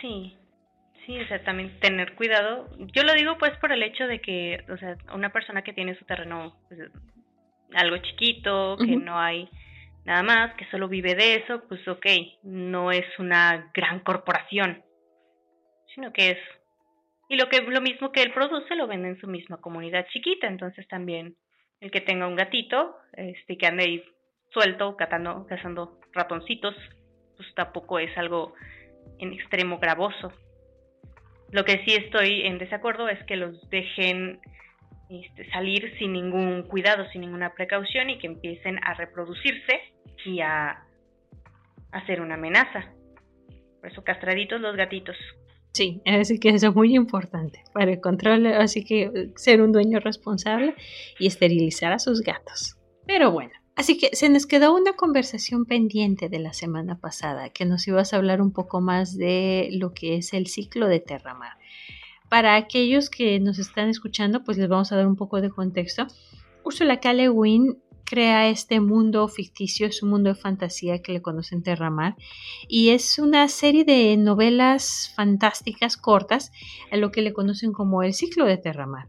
Sí, 0.00 0.36
sí, 1.06 1.18
o 1.20 1.26
sea, 1.28 1.42
también 1.44 1.78
tener 1.80 2.14
cuidado. 2.14 2.68
Yo 2.94 3.02
lo 3.02 3.14
digo 3.14 3.36
pues 3.38 3.56
por 3.58 3.72
el 3.72 3.82
hecho 3.82 4.06
de 4.06 4.20
que, 4.20 4.64
o 4.68 4.76
sea, 4.76 4.96
una 5.14 5.32
persona 5.32 5.62
que 5.62 5.72
tiene 5.72 5.98
su 5.98 6.04
terreno 6.04 6.56
pues, 6.68 6.80
algo 7.74 7.96
chiquito, 7.98 8.76
que 8.78 8.96
no 8.96 9.18
hay 9.18 9.48
nada 10.04 10.22
más, 10.22 10.54
que 10.54 10.64
solo 10.70 10.88
vive 10.88 11.14
de 11.14 11.34
eso, 11.36 11.62
pues 11.68 11.86
ok, 11.86 12.06
no 12.42 12.92
es 12.92 13.06
una 13.18 13.70
gran 13.74 14.00
corporación, 14.00 14.82
sino 15.94 16.12
que 16.12 16.30
es 16.30 16.38
Y 17.28 17.36
lo 17.36 17.48
que 17.48 17.60
lo 17.60 17.80
mismo 17.82 18.10
que 18.10 18.22
él 18.22 18.32
produce 18.32 18.74
lo 18.74 18.86
vende 18.86 19.08
en 19.08 19.20
su 19.20 19.26
misma 19.26 19.58
comunidad 19.58 20.06
chiquita, 20.12 20.46
entonces 20.46 20.88
también 20.88 21.36
el 21.80 21.90
que 21.90 22.00
tenga 22.00 22.26
un 22.26 22.36
gatito, 22.36 22.96
este 23.12 23.58
que 23.58 23.66
ande 23.66 23.84
ahí 23.84 24.04
suelto 24.50 24.96
catando, 24.96 25.46
cazando 25.46 26.00
ratoncitos, 26.12 26.74
pues 27.36 27.54
tampoco 27.54 27.98
es 27.98 28.16
algo 28.16 28.54
en 29.18 29.32
extremo 29.32 29.78
gravoso. 29.78 30.32
Lo 31.50 31.64
que 31.64 31.82
sí 31.84 31.94
estoy 31.94 32.42
en 32.42 32.58
desacuerdo 32.58 33.08
es 33.08 33.22
que 33.24 33.36
los 33.36 33.68
dejen 33.70 34.40
este, 35.08 35.50
salir 35.50 35.94
sin 35.98 36.12
ningún 36.12 36.62
cuidado, 36.64 37.06
sin 37.10 37.22
ninguna 37.22 37.54
precaución 37.54 38.10
y 38.10 38.18
que 38.18 38.26
empiecen 38.26 38.78
a 38.84 38.94
reproducirse 38.94 39.80
y 40.26 40.40
a 40.40 40.84
hacer 41.92 42.20
una 42.20 42.34
amenaza. 42.34 42.92
Por 43.80 43.90
eso 43.90 44.04
castraditos 44.04 44.60
los 44.60 44.76
gatitos. 44.76 45.16
Sí, 45.72 46.02
así 46.04 46.38
que 46.38 46.50
eso 46.50 46.68
es 46.68 46.74
muy 46.74 46.94
importante 46.94 47.62
para 47.72 47.92
el 47.92 48.00
control, 48.00 48.46
así 48.46 48.84
que 48.84 49.30
ser 49.36 49.62
un 49.62 49.72
dueño 49.72 50.00
responsable 50.00 50.74
y 51.18 51.28
esterilizar 51.28 51.92
a 51.92 51.98
sus 51.98 52.20
gatos. 52.20 52.76
Pero 53.06 53.30
bueno, 53.30 53.52
así 53.78 53.96
que 53.96 54.10
se 54.14 54.28
nos 54.28 54.46
quedó 54.46 54.74
una 54.74 54.92
conversación 54.92 55.64
pendiente 55.64 56.28
de 56.28 56.38
la 56.38 56.52
semana 56.52 56.98
pasada 56.98 57.48
que 57.48 57.64
nos 57.64 57.88
ibas 57.88 58.12
a 58.12 58.16
hablar 58.16 58.42
un 58.42 58.52
poco 58.52 58.80
más 58.80 59.16
de 59.16 59.70
lo 59.72 59.94
que 59.94 60.16
es 60.16 60.34
el 60.34 60.46
ciclo 60.48 60.88
de 60.88 61.00
Terramar. 61.00 61.56
Para 62.28 62.56
aquellos 62.56 63.08
que 63.08 63.40
nos 63.40 63.58
están 63.58 63.88
escuchando, 63.88 64.44
pues 64.44 64.58
les 64.58 64.68
vamos 64.68 64.92
a 64.92 64.96
dar 64.96 65.06
un 65.06 65.16
poco 65.16 65.40
de 65.40 65.48
contexto. 65.48 66.06
Ursula 66.62 67.00
K. 67.00 67.14
Le 67.14 67.30
Guin 67.30 67.78
crea 68.04 68.48
este 68.48 68.80
mundo 68.80 69.28
ficticio, 69.28 69.86
es 69.86 70.02
un 70.02 70.10
mundo 70.10 70.30
de 70.30 70.34
fantasía 70.34 71.02
que 71.02 71.12
le 71.12 71.20
conocen 71.20 71.62
Terramar 71.62 72.16
y 72.66 72.88
es 72.88 73.18
una 73.18 73.46
serie 73.48 73.84
de 73.84 74.16
novelas 74.16 75.12
fantásticas 75.14 75.98
cortas 75.98 76.50
a 76.90 76.96
lo 76.96 77.10
que 77.10 77.20
le 77.20 77.34
conocen 77.34 77.72
como 77.72 78.02
el 78.02 78.14
ciclo 78.14 78.46
de 78.46 78.56
Terramar. 78.56 79.08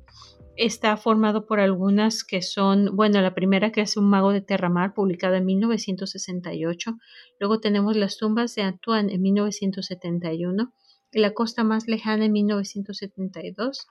Está 0.61 0.97
formado 0.97 1.45
por 1.45 1.59
algunas 1.59 2.23
que 2.23 2.41
son, 2.41 2.95
bueno, 2.95 3.21
la 3.21 3.33
primera 3.33 3.71
que 3.71 3.81
es 3.81 3.95
Un 3.95 4.09
mago 4.09 4.31
de 4.31 4.41
Terramar, 4.41 4.93
publicada 4.93 5.37
en 5.37 5.45
1968. 5.45 6.97
Luego 7.39 7.59
tenemos 7.59 7.95
Las 7.95 8.17
tumbas 8.17 8.55
de 8.55 8.63
Antoine 8.63 9.13
en 9.13 9.21
1971 9.21 10.73
la 11.11 11.33
costa 11.33 11.63
más 11.63 11.87
lejana 11.87 12.25
en 12.25 12.31
1972, 12.33 13.87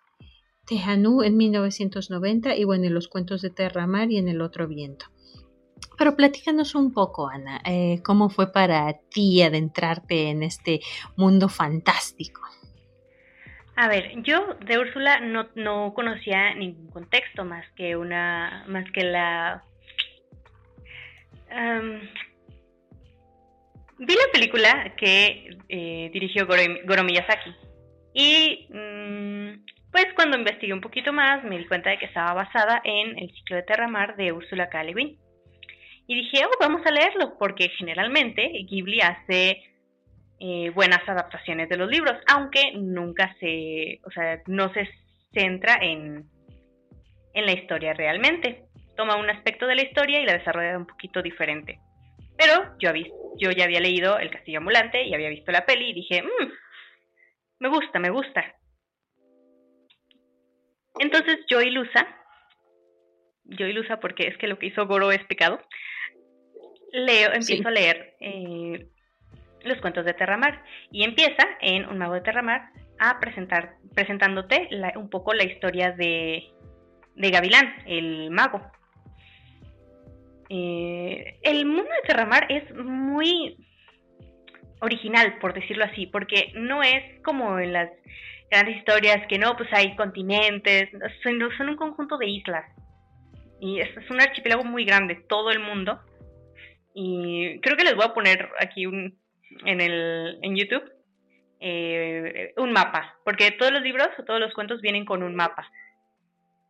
Tejanú 0.67 1.23
en 1.23 1.37
1990 1.37 2.57
y 2.57 2.65
bueno, 2.65 2.89
los 2.91 3.09
cuentos 3.09 3.43
de 3.43 3.51
Terramar 3.51 4.11
y 4.11 4.19
en 4.19 4.29
el 4.29 4.41
otro 4.41 4.69
viento. 4.69 5.07
Pero 5.97 6.17
platícanos 6.17 6.75
un 6.75 6.93
poco, 6.93 7.29
Ana, 7.29 7.61
eh, 7.65 8.01
cómo 8.05 8.31
fue 8.31 8.53
para 8.53 9.01
ti 9.11 9.43
adentrarte 9.43 10.29
en 10.29 10.43
este 10.43 10.81
mundo 11.17 11.49
fantástico. 11.49 12.43
A 13.81 13.87
ver, 13.87 14.11
yo 14.25 14.57
de 14.67 14.77
Úrsula 14.77 15.21
no, 15.21 15.51
no 15.55 15.95
conocía 15.95 16.53
ningún 16.55 16.91
contexto 16.91 17.45
más 17.45 17.65
que 17.77 17.97
una, 17.97 18.65
más 18.67 18.91
que 18.91 19.05
la, 19.05 19.63
Vi 23.99 24.15
la 24.17 24.33
película 24.33 24.95
que 24.97 25.57
eh, 25.69 26.11
dirigió 26.13 26.49
Goro, 26.49 27.05
Miyazaki 27.05 27.55
y 28.15 28.67
mm, 28.71 29.65
pues 29.93 30.07
cuando 30.17 30.37
investigué 30.37 30.73
un 30.73 30.81
poquito 30.81 31.13
más 31.13 31.45
me 31.45 31.59
di 31.59 31.67
cuenta 31.67 31.91
de 31.91 31.99
que 31.99 32.07
estaba 32.07 32.35
basada 32.35 32.81
en 32.83 33.17
el 33.17 33.31
ciclo 33.31 33.59
de 33.59 33.63
Terramar 33.63 34.17
de 34.17 34.33
Ursula 34.33 34.69
K. 34.69 34.83
Le. 34.83 35.17
Y 36.09 36.15
dije, 36.17 36.45
oh, 36.45 36.57
vamos 36.59 36.85
a 36.85 36.91
leerlo, 36.91 37.39
porque 37.39 37.69
generalmente 37.79 38.51
Ghibli 38.69 39.03
hace 39.03 39.63
eh, 40.41 40.71
buenas 40.71 41.07
adaptaciones 41.09 41.69
de 41.69 41.77
los 41.77 41.91
libros, 41.91 42.17
aunque 42.27 42.73
nunca 42.75 43.35
se, 43.41 44.01
o 44.05 44.11
sea, 44.11 44.41
no 44.47 44.73
se 44.73 44.89
centra 45.33 45.79
en, 45.81 46.25
en 47.35 47.47
la 47.47 47.53
historia 47.53 47.93
realmente. 47.95 48.65
Toma 48.97 49.17
un 49.17 49.31
aspecto 49.31 49.67
de 49.67 49.77
la 49.77 49.83
historia 49.83 50.21
y 50.21 50.27
la 50.27 50.35
desarrolla 50.39 50.77
un 50.77 50.87
poquito 50.87 51.23
diferente. 51.23 51.79
Pero 52.37 52.77
yo, 52.79 52.93
yo 53.37 53.51
ya 53.51 53.65
había 53.65 53.81
leído 53.81 54.19
El 54.19 54.31
Castillo 54.31 54.59
Ambulante 54.59 55.03
y 55.03 55.15
había 55.15 55.29
visto 55.29 55.51
la 55.51 55.67
peli 55.67 55.91
y 55.91 55.95
dije, 55.95 56.23
mmm, 56.23 56.53
me 57.61 57.69
gusta, 57.69 57.99
me 57.99 58.11
gusta. 58.11 58.55
Entonces 61.01 61.39
yo 61.49 61.61
ilusa, 61.61 62.07
yo 63.45 63.67
ilusa 63.67 64.01
porque 64.01 64.29
es 64.29 64.37
que 64.37 64.49
lo 64.49 64.59
que 64.59 64.67
hizo 64.67 64.87
Goro 64.87 65.11
es 65.13 65.25
pecado, 65.25 65.61
leo, 66.93 67.33
empiezo 67.33 67.69
a 67.69 67.73
leer 67.73 68.17
eh, 68.21 68.89
los 69.65 69.81
cuentos 69.81 70.05
de 70.05 70.15
Terramar 70.15 70.63
y 70.91 71.05
empieza 71.05 71.47
en 71.61 71.87
Un 71.87 71.99
mago 71.99 72.15
de 72.15 72.21
Terramar 72.21 72.71
a 72.99 73.21
presentar, 73.21 73.77
presentándote 73.95 74.69
un 74.97 75.09
poco 75.09 75.35
la 75.35 75.45
historia 75.45 75.93
de, 75.93 76.45
de 77.15 77.31
Gavilán, 77.31 77.75
el 77.87 78.31
mago. 78.31 78.61
Eh, 80.49 81.39
el 81.43 81.67
mundo 81.67 81.85
de 81.85 82.09
Terramar 82.09 82.47
es 82.51 82.75
muy 82.75 83.57
original, 84.81 85.39
por 85.41 85.55
decirlo 85.55 85.85
así, 85.85 86.07
porque 86.07 86.53
no 86.55 86.83
es 86.83 87.21
como 87.23 87.59
en 87.59 87.73
las 87.73 87.91
grandes 88.51 88.77
historias 88.77 89.27
que 89.29 89.39
no, 89.39 89.57
pues 89.57 89.69
hay 89.73 89.95
continentes, 89.97 90.89
son, 91.23 91.39
son 91.57 91.69
un 91.69 91.77
conjunto 91.77 92.17
de 92.17 92.27
islas. 92.27 92.65
Y 93.61 93.81
es, 93.81 93.89
un 94.11 94.21
archipiélago 94.21 94.65
muy 94.65 94.85
grande, 94.85 95.17
todo 95.29 95.51
el 95.51 95.61
mundo. 95.61 96.01
Y 96.95 97.61
creo 97.61 97.77
que 97.77 97.85
les 97.85 97.95
voy 97.95 98.05
a 98.07 98.15
poner 98.15 98.49
aquí 98.61 98.87
un, 98.87 99.19
en, 99.65 99.81
el, 99.81 100.39
en 100.43 100.57
YouTube 100.57 100.91
eh, 101.61 102.53
un 102.57 102.73
mapa, 102.73 103.19
porque 103.25 103.51
todos 103.53 103.73
los 103.73 103.83
libros 103.83 104.09
o 104.19 104.25
todos 104.25 104.41
los 104.41 104.55
cuentos 104.55 104.81
vienen 104.81 105.05
con 105.05 105.23
un 105.23 105.35
mapa 105.35 105.69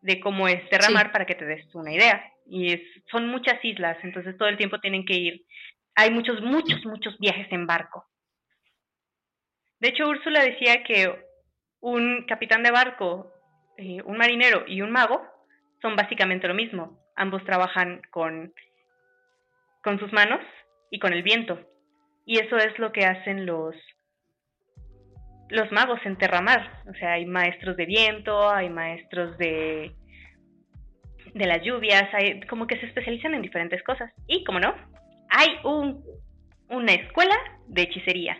de 0.00 0.20
cómo 0.20 0.48
es 0.48 0.68
Terramar 0.70 1.12
para 1.12 1.26
que 1.26 1.34
te 1.34 1.44
des 1.44 1.74
una 1.74 1.92
idea 1.92 2.24
y 2.46 2.82
son 3.10 3.28
muchas 3.28 3.62
islas, 3.62 3.98
entonces 4.02 4.36
todo 4.38 4.48
el 4.48 4.56
tiempo 4.56 4.80
tienen 4.80 5.04
que 5.04 5.14
ir. 5.14 5.44
Hay 5.94 6.10
muchos, 6.10 6.40
muchos, 6.40 6.84
muchos 6.86 7.18
viajes 7.18 7.46
en 7.50 7.66
barco. 7.66 8.06
De 9.80 9.88
hecho, 9.88 10.08
Úrsula 10.08 10.42
decía 10.42 10.82
que 10.84 11.12
un 11.80 12.24
capitán 12.26 12.62
de 12.62 12.70
barco, 12.70 13.32
eh, 13.76 14.00
un 14.04 14.16
marinero 14.16 14.64
y 14.66 14.80
un 14.80 14.90
mago 14.90 15.22
son 15.82 15.96
básicamente 15.96 16.48
lo 16.48 16.54
mismo. 16.54 16.98
Ambos 17.16 17.44
trabajan 17.44 18.00
con, 18.10 18.54
con 19.82 19.98
sus 19.98 20.12
manos 20.12 20.40
y 20.90 20.98
con 20.98 21.12
el 21.12 21.22
viento. 21.22 21.60
Y 22.28 22.38
eso 22.38 22.58
es 22.58 22.78
lo 22.78 22.92
que 22.92 23.06
hacen 23.06 23.46
los, 23.46 23.74
los 25.48 25.72
magos 25.72 25.98
en 26.04 26.16
Terramar. 26.16 26.82
O 26.88 26.92
sea, 26.94 27.14
hay 27.14 27.24
maestros 27.24 27.76
de 27.76 27.86
viento, 27.86 28.50
hay 28.50 28.68
maestros 28.68 29.36
de 29.38 29.96
de 31.34 31.46
las 31.46 31.62
lluvias, 31.62 32.12
hay, 32.12 32.40
como 32.42 32.66
que 32.66 32.78
se 32.78 32.86
especializan 32.86 33.34
en 33.34 33.42
diferentes 33.42 33.82
cosas. 33.82 34.12
Y 34.26 34.44
como 34.44 34.60
no, 34.60 34.74
hay 35.30 35.48
un, 35.64 36.04
una 36.68 36.92
escuela 36.92 37.34
de 37.68 37.82
hechicería. 37.82 38.38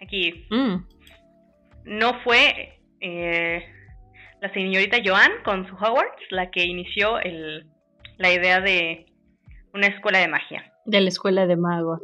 Aquí 0.00 0.46
mm. 0.50 0.76
no 1.84 2.20
fue 2.22 2.80
eh, 3.00 3.64
la 4.40 4.52
señorita 4.52 4.98
Joan 5.04 5.30
con 5.44 5.68
su 5.68 5.74
Hogwarts 5.74 6.22
la 6.30 6.50
que 6.50 6.64
inició 6.64 7.20
el, 7.20 7.66
la 8.16 8.32
idea 8.32 8.60
de 8.60 9.06
una 9.72 9.86
escuela 9.88 10.18
de 10.18 10.28
magia. 10.28 10.72
De 10.88 11.02
la 11.02 11.10
escuela 11.10 11.46
de 11.46 11.56
magos. 11.56 12.00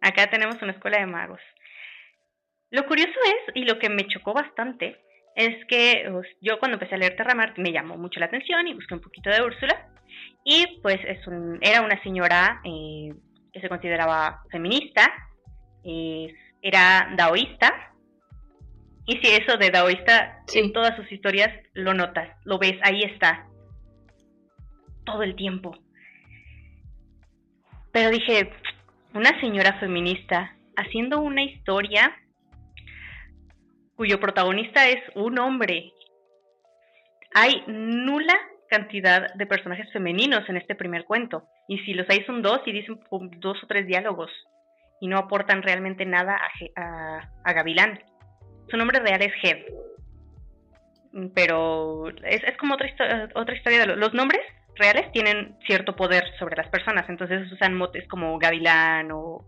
Acá 0.00 0.30
tenemos 0.30 0.60
una 0.62 0.72
escuela 0.72 0.98
de 0.98 1.06
magos. 1.06 1.40
Lo 2.70 2.86
curioso 2.86 3.12
es, 3.26 3.54
y 3.54 3.64
lo 3.64 3.78
que 3.78 3.90
me 3.90 4.08
chocó 4.08 4.32
bastante, 4.32 4.96
es 5.34 5.62
que 5.66 6.08
pues, 6.10 6.26
yo 6.40 6.58
cuando 6.58 6.76
empecé 6.76 6.94
a 6.94 6.98
leer 6.98 7.16
Terramar 7.16 7.52
me 7.58 7.72
llamó 7.72 7.98
mucho 7.98 8.18
la 8.18 8.26
atención 8.26 8.66
y 8.66 8.72
busqué 8.72 8.94
un 8.94 9.02
poquito 9.02 9.28
de 9.28 9.42
Úrsula. 9.42 9.90
Y 10.42 10.80
pues 10.80 10.98
es 11.06 11.18
era 11.60 11.82
una 11.82 12.02
señora 12.02 12.62
eh, 12.64 13.12
que 13.52 13.60
se 13.60 13.68
consideraba 13.68 14.42
feminista, 14.50 15.12
era 16.62 17.12
daoísta. 17.14 17.92
Y 19.04 19.18
si 19.18 19.34
eso 19.34 19.58
de 19.58 19.70
daoísta 19.70 20.42
en 20.54 20.72
todas 20.72 20.96
sus 20.96 21.12
historias 21.12 21.50
lo 21.74 21.92
notas, 21.92 22.30
lo 22.44 22.58
ves, 22.58 22.78
ahí 22.82 23.02
está. 23.02 23.46
Todo 25.04 25.22
el 25.22 25.36
tiempo. 25.36 25.76
Pero 27.96 28.10
dije, 28.10 28.50
una 29.14 29.40
señora 29.40 29.80
feminista 29.80 30.54
haciendo 30.76 31.22
una 31.22 31.42
historia 31.42 32.14
cuyo 33.94 34.20
protagonista 34.20 34.86
es 34.86 34.98
un 35.14 35.38
hombre. 35.38 35.94
Hay 37.32 37.64
nula 37.66 38.34
cantidad 38.68 39.32
de 39.32 39.46
personajes 39.46 39.90
femeninos 39.94 40.46
en 40.50 40.58
este 40.58 40.74
primer 40.74 41.06
cuento. 41.06 41.44
Y 41.68 41.78
si 41.86 41.94
los 41.94 42.06
hay 42.10 42.22
son 42.26 42.42
dos 42.42 42.60
y 42.66 42.72
dicen 42.72 43.00
dos 43.38 43.64
o 43.64 43.66
tres 43.66 43.86
diálogos. 43.86 44.30
Y 45.00 45.08
no 45.08 45.16
aportan 45.16 45.62
realmente 45.62 46.04
nada 46.04 46.38
a, 46.76 47.52
Gavilán. 47.54 47.98
Su 48.68 48.76
nombre 48.76 49.00
real 49.00 49.22
es 49.22 49.32
Head. 49.42 51.32
Pero 51.34 52.10
es, 52.24 52.58
como 52.58 52.74
otra, 52.74 52.90
otra 53.34 53.56
historia 53.56 53.86
de 53.86 53.96
los, 53.96 54.12
nombres 54.12 54.42
reales 54.76 55.10
tienen 55.12 55.56
cierto 55.66 55.96
poder 55.96 56.24
sobre 56.38 56.56
las 56.56 56.68
personas. 56.68 57.08
Entonces 57.08 57.50
usan 57.52 57.74
motes 57.74 58.06
como 58.08 58.38
Gavilán 58.38 59.10
o 59.12 59.44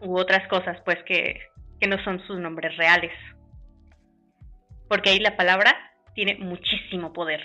u 0.00 0.18
otras 0.18 0.48
cosas 0.48 0.80
pues 0.84 0.98
que 1.04 1.40
que 1.80 1.88
no 1.88 2.02
son 2.04 2.24
sus 2.26 2.38
nombres 2.38 2.76
reales. 2.76 3.12
Porque 4.88 5.10
ahí 5.10 5.18
la 5.18 5.36
palabra 5.36 5.74
tiene 6.14 6.36
muchísimo 6.36 7.12
poder. 7.12 7.40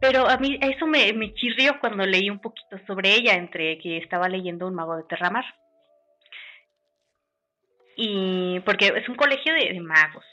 Pero 0.00 0.28
a 0.28 0.36
mí 0.38 0.58
eso 0.60 0.86
me, 0.86 1.12
me 1.12 1.32
chirrió 1.34 1.78
cuando 1.80 2.04
leí 2.04 2.28
un 2.28 2.40
poquito 2.40 2.78
sobre 2.86 3.14
ella, 3.14 3.34
entre 3.34 3.78
que 3.78 3.98
estaba 3.98 4.28
leyendo 4.28 4.66
Un 4.66 4.74
mago 4.74 4.96
de 4.96 5.04
Terramar. 5.04 5.44
Y 7.96 8.60
porque 8.60 8.88
es 8.88 9.08
un 9.08 9.14
colegio 9.14 9.54
de, 9.54 9.80
magos. 9.80 10.24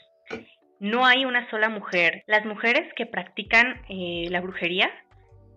No 0.82 1.06
hay 1.06 1.24
una 1.24 1.48
sola 1.48 1.68
mujer. 1.68 2.24
Las 2.26 2.44
mujeres 2.44 2.92
que 2.96 3.06
practican 3.06 3.82
eh, 3.88 4.26
la 4.30 4.40
brujería 4.40 4.90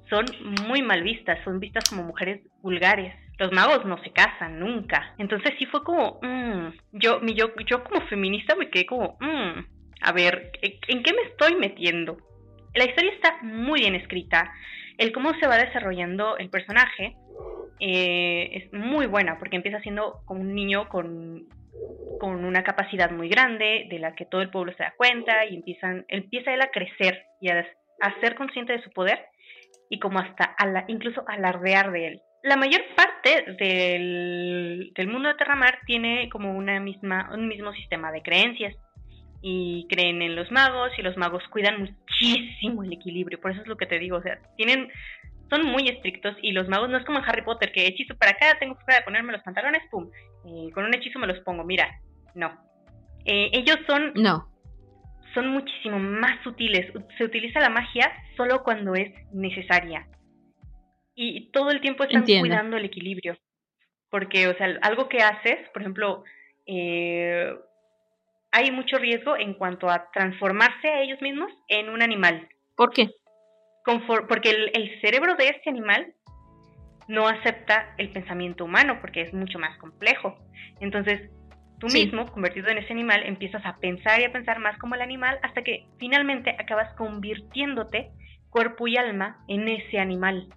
son 0.08 0.24
muy 0.68 0.84
mal 0.84 1.02
vistas, 1.02 1.40
son 1.44 1.60
vistas 1.60 1.90
como 1.90 2.04
mujeres 2.04 2.42
vulgares. 2.62 3.16
Los 3.40 3.52
magos 3.52 3.86
no 3.86 3.98
se 4.04 4.12
casan 4.12 4.60
nunca. 4.60 5.16
Entonces 5.18 5.56
sí 5.58 5.66
fue 5.66 5.84
como, 5.84 6.20
mm, 6.22 6.68
yo, 6.92 7.20
yo, 7.22 7.48
yo 7.66 7.84
como 7.84 8.02
feminista 8.02 8.54
me 8.54 8.70
quedé 8.70 8.86
como, 8.86 9.18
mm, 9.20 9.66
a 10.02 10.12
ver, 10.12 10.52
¿en 10.62 11.02
qué 11.02 11.12
me 11.12 11.24
estoy 11.24 11.56
metiendo? 11.56 12.18
La 12.76 12.86
historia 12.86 13.12
está 13.12 13.40
muy 13.42 13.80
bien 13.80 13.96
escrita. 13.96 14.54
El 15.00 15.12
cómo 15.12 15.34
se 15.40 15.48
va 15.48 15.58
desarrollando 15.58 16.38
el 16.38 16.52
personaje 16.52 17.16
eh, 17.80 18.50
es 18.54 18.74
muy 18.74 19.08
buena 19.08 19.40
porque 19.40 19.56
empieza 19.56 19.82
siendo 19.82 20.22
como 20.26 20.42
un 20.42 20.54
niño 20.54 20.88
con, 20.88 21.48
con 22.20 22.46
una 22.46 22.64
capacidad 22.64 23.12
muy 23.12 23.30
grande 23.30 23.88
de 23.90 24.00
la 24.00 24.16
que 24.16 24.26
todo 24.26 24.42
el 24.42 24.50
pueblo 24.50 24.74
se 24.74 24.84
da 24.84 24.94
cuenta 24.98 25.46
y 25.46 25.56
empiezan, 25.56 26.06
empieza 26.08 26.54
él 26.54 26.62
a 26.62 26.72
crecer 26.72 27.24
y 27.42 27.50
a, 27.50 27.66
ser 28.22 28.36
consciente 28.36 28.74
de 28.74 28.84
su 28.84 28.90
poder 28.92 29.26
y 29.90 30.00
como 30.00 30.20
hasta 30.20 30.56
incluso 30.88 31.24
alardear 31.28 31.92
de 31.92 32.08
él. 32.08 32.22
La 32.44 32.58
mayor 32.58 32.82
parte 32.96 33.52
del, 33.60 34.92
del 34.96 35.08
mundo 35.08 35.30
de 35.30 35.36
Terramar 35.36 35.80
tiene 35.86 36.30
como 36.30 36.56
una 36.56 36.80
misma, 36.80 37.30
un 37.34 37.48
mismo 37.48 37.74
sistema 37.74 38.12
de 38.12 38.22
creencias 38.22 38.76
y 39.42 39.88
creen 39.90 40.22
en 40.22 40.36
los 40.36 40.52
magos 40.52 40.92
y 40.98 41.02
los 41.02 41.18
magos 41.18 41.44
cuidan 41.52 41.80
muchísimo 41.80 42.84
el 42.84 42.94
equilibrio, 42.94 43.40
por 43.40 43.52
eso 43.52 43.62
es 43.62 43.68
lo 43.68 43.78
que 43.78 43.86
te 43.86 44.00
digo, 44.00 44.18
o 44.18 44.22
sea, 44.22 44.40
tienen 44.58 44.90
son 45.50 45.66
muy 45.66 45.88
estrictos 45.88 46.36
y 46.42 46.52
los 46.52 46.68
magos 46.68 46.90
no 46.90 46.98
es 46.98 47.06
como 47.06 47.20
en 47.20 47.26
Harry 47.26 47.44
Potter 47.44 47.72
que 47.72 47.88
hechizo 47.88 48.16
para 48.16 48.32
acá, 48.32 48.58
tengo 48.60 48.78
que 48.78 48.86
ponerme 49.04 49.34
los 49.34 49.44
pantalones, 49.44 49.84
pum, 49.92 50.10
eh, 50.46 50.72
con 50.74 50.86
un 50.86 50.94
hechizo 50.94 51.20
me 51.20 51.28
los 51.28 51.40
pongo, 51.40 51.64
mira, 51.64 52.00
no. 52.34 52.52
Eh, 53.26 53.50
ellos 53.54 53.78
son 53.88 54.12
no. 54.16 54.48
son 55.34 55.50
muchísimo 55.50 56.00
más 56.00 56.42
sutiles, 56.44 56.92
se 57.18 57.24
utiliza 57.24 57.60
la 57.60 57.70
magia 57.70 58.12
solo 58.38 58.64
cuando 58.64 58.96
es 58.96 59.12
necesaria. 59.32 60.08
Y 61.16 61.50
todo 61.52 61.72
el 61.72 61.80
tiempo 61.80 62.04
están 62.04 62.26
cuidando 62.26 62.76
el 62.76 62.86
equilibrio. 62.86 63.38
Porque, 64.10 64.48
o 64.48 64.58
sea, 64.58 64.68
algo 64.82 65.08
que 65.08 65.20
haces, 65.20 65.70
por 65.70 65.82
ejemplo, 65.82 66.24
eh, 66.66 67.54
hay 68.52 68.72
mucho 68.72 68.98
riesgo 68.98 69.38
en 69.38 69.54
cuanto 69.54 69.90
a 69.90 70.12
transformarse 70.12 70.88
a 70.88 71.02
ellos 71.02 71.22
mismos 71.22 71.52
en 71.68 71.90
un 71.90 72.02
animal. 72.02 72.48
¿Por 72.76 72.92
qué? 72.92 73.12
Porque 74.28 74.50
el, 74.50 75.02
cerebro 75.02 75.36
de 75.36 75.50
este 75.50 75.70
animal 75.70 76.14
no 77.08 77.28
acepta 77.28 77.94
el 77.98 78.10
pensamiento 78.10 78.66
humano 78.66 78.98
porque 79.00 79.22
es 79.22 79.34
mucho 79.34 79.60
más 79.60 79.78
complejo. 79.78 80.36
Entonces, 80.80 81.30
tú 81.80 81.88
mismo, 81.88 82.26
convertido 82.32 82.70
en 82.70 82.80
ese 82.80 82.94
animal, 82.94 83.24
empiezas 83.24 83.64
a 83.66 83.78
pensar 83.78 84.20
y 84.20 84.24
a 84.24 84.32
pensar 84.32 84.60
más 84.60 84.78
como 84.80 84.96
el 84.96 85.02
animal 85.02 85.40
hasta 85.44 85.64
que 85.64 85.86
finalmente 86.00 86.56
acabas 86.60 86.94
convirtiéndote 86.96 88.10
cuerpo 88.50 88.88
y 88.88 88.98
alma 88.98 89.44
en 89.48 89.68
ese 89.68 90.00
animal. 90.00 90.48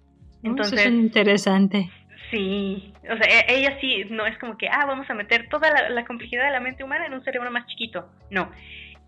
Entonces, 0.41 0.79
Eso 0.79 0.89
es 0.89 0.95
interesante. 0.95 1.89
Sí, 2.31 2.93
o 3.03 3.17
sea, 3.17 3.27
e-, 3.27 3.57
ella 3.57 3.77
sí, 3.81 4.05
no 4.09 4.25
es 4.25 4.37
como 4.37 4.57
que, 4.57 4.67
ah, 4.69 4.85
vamos 4.85 5.09
a 5.09 5.13
meter 5.13 5.47
toda 5.49 5.89
la, 5.89 6.05
complejidad 6.05 6.45
de 6.45 6.51
la 6.51 6.59
mente 6.59 6.83
humana 6.83 7.05
en 7.05 7.13
un 7.13 7.23
cerebro 7.23 7.49
más 7.51 7.65
chiquito. 7.67 8.09
No, 8.29 8.51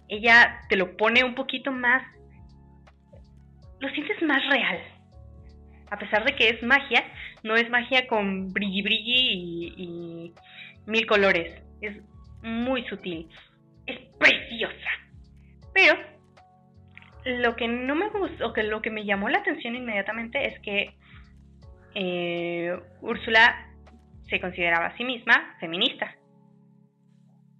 ella 0.07 0.61
te 0.69 0.75
lo 0.75 0.97
pone 0.97 1.23
un 1.23 1.35
poquito 1.35 1.71
más, 1.71 2.03
lo 3.81 3.89
sientes 3.89 4.21
más 4.21 4.47
real. 4.47 4.79
A 5.89 5.97
pesar 5.97 6.23
de 6.23 6.35
que 6.35 6.49
es 6.49 6.63
magia, 6.63 7.03
no 7.43 7.55
es 7.55 7.69
magia 7.69 8.07
con 8.07 8.53
brilli 8.53 8.81
brilli 8.81 9.73
y, 9.75 10.33
mil 10.85 11.05
colores. 11.05 11.61
Es 11.81 11.97
muy 12.43 12.85
sutil. 12.85 13.27
Es 13.85 13.99
preciosa. 14.17 14.89
Pero 15.73 15.95
lo 17.25 17.55
que 17.55 17.67
no 17.67 17.95
me 17.95 18.09
gustó, 18.09 18.47
o 18.47 18.53
que 18.53 18.63
lo 18.63 18.81
que 18.81 18.89
me 18.89 19.03
llamó 19.03 19.29
la 19.29 19.39
atención 19.39 19.75
inmediatamente 19.75 20.47
es 20.47 20.59
que 20.61 20.95
eh, 21.95 22.79
Úrsula 23.01 23.67
se 24.29 24.39
consideraba 24.39 24.87
a 24.87 24.97
sí 24.97 25.03
misma 25.03 25.55
feminista. 25.59 26.15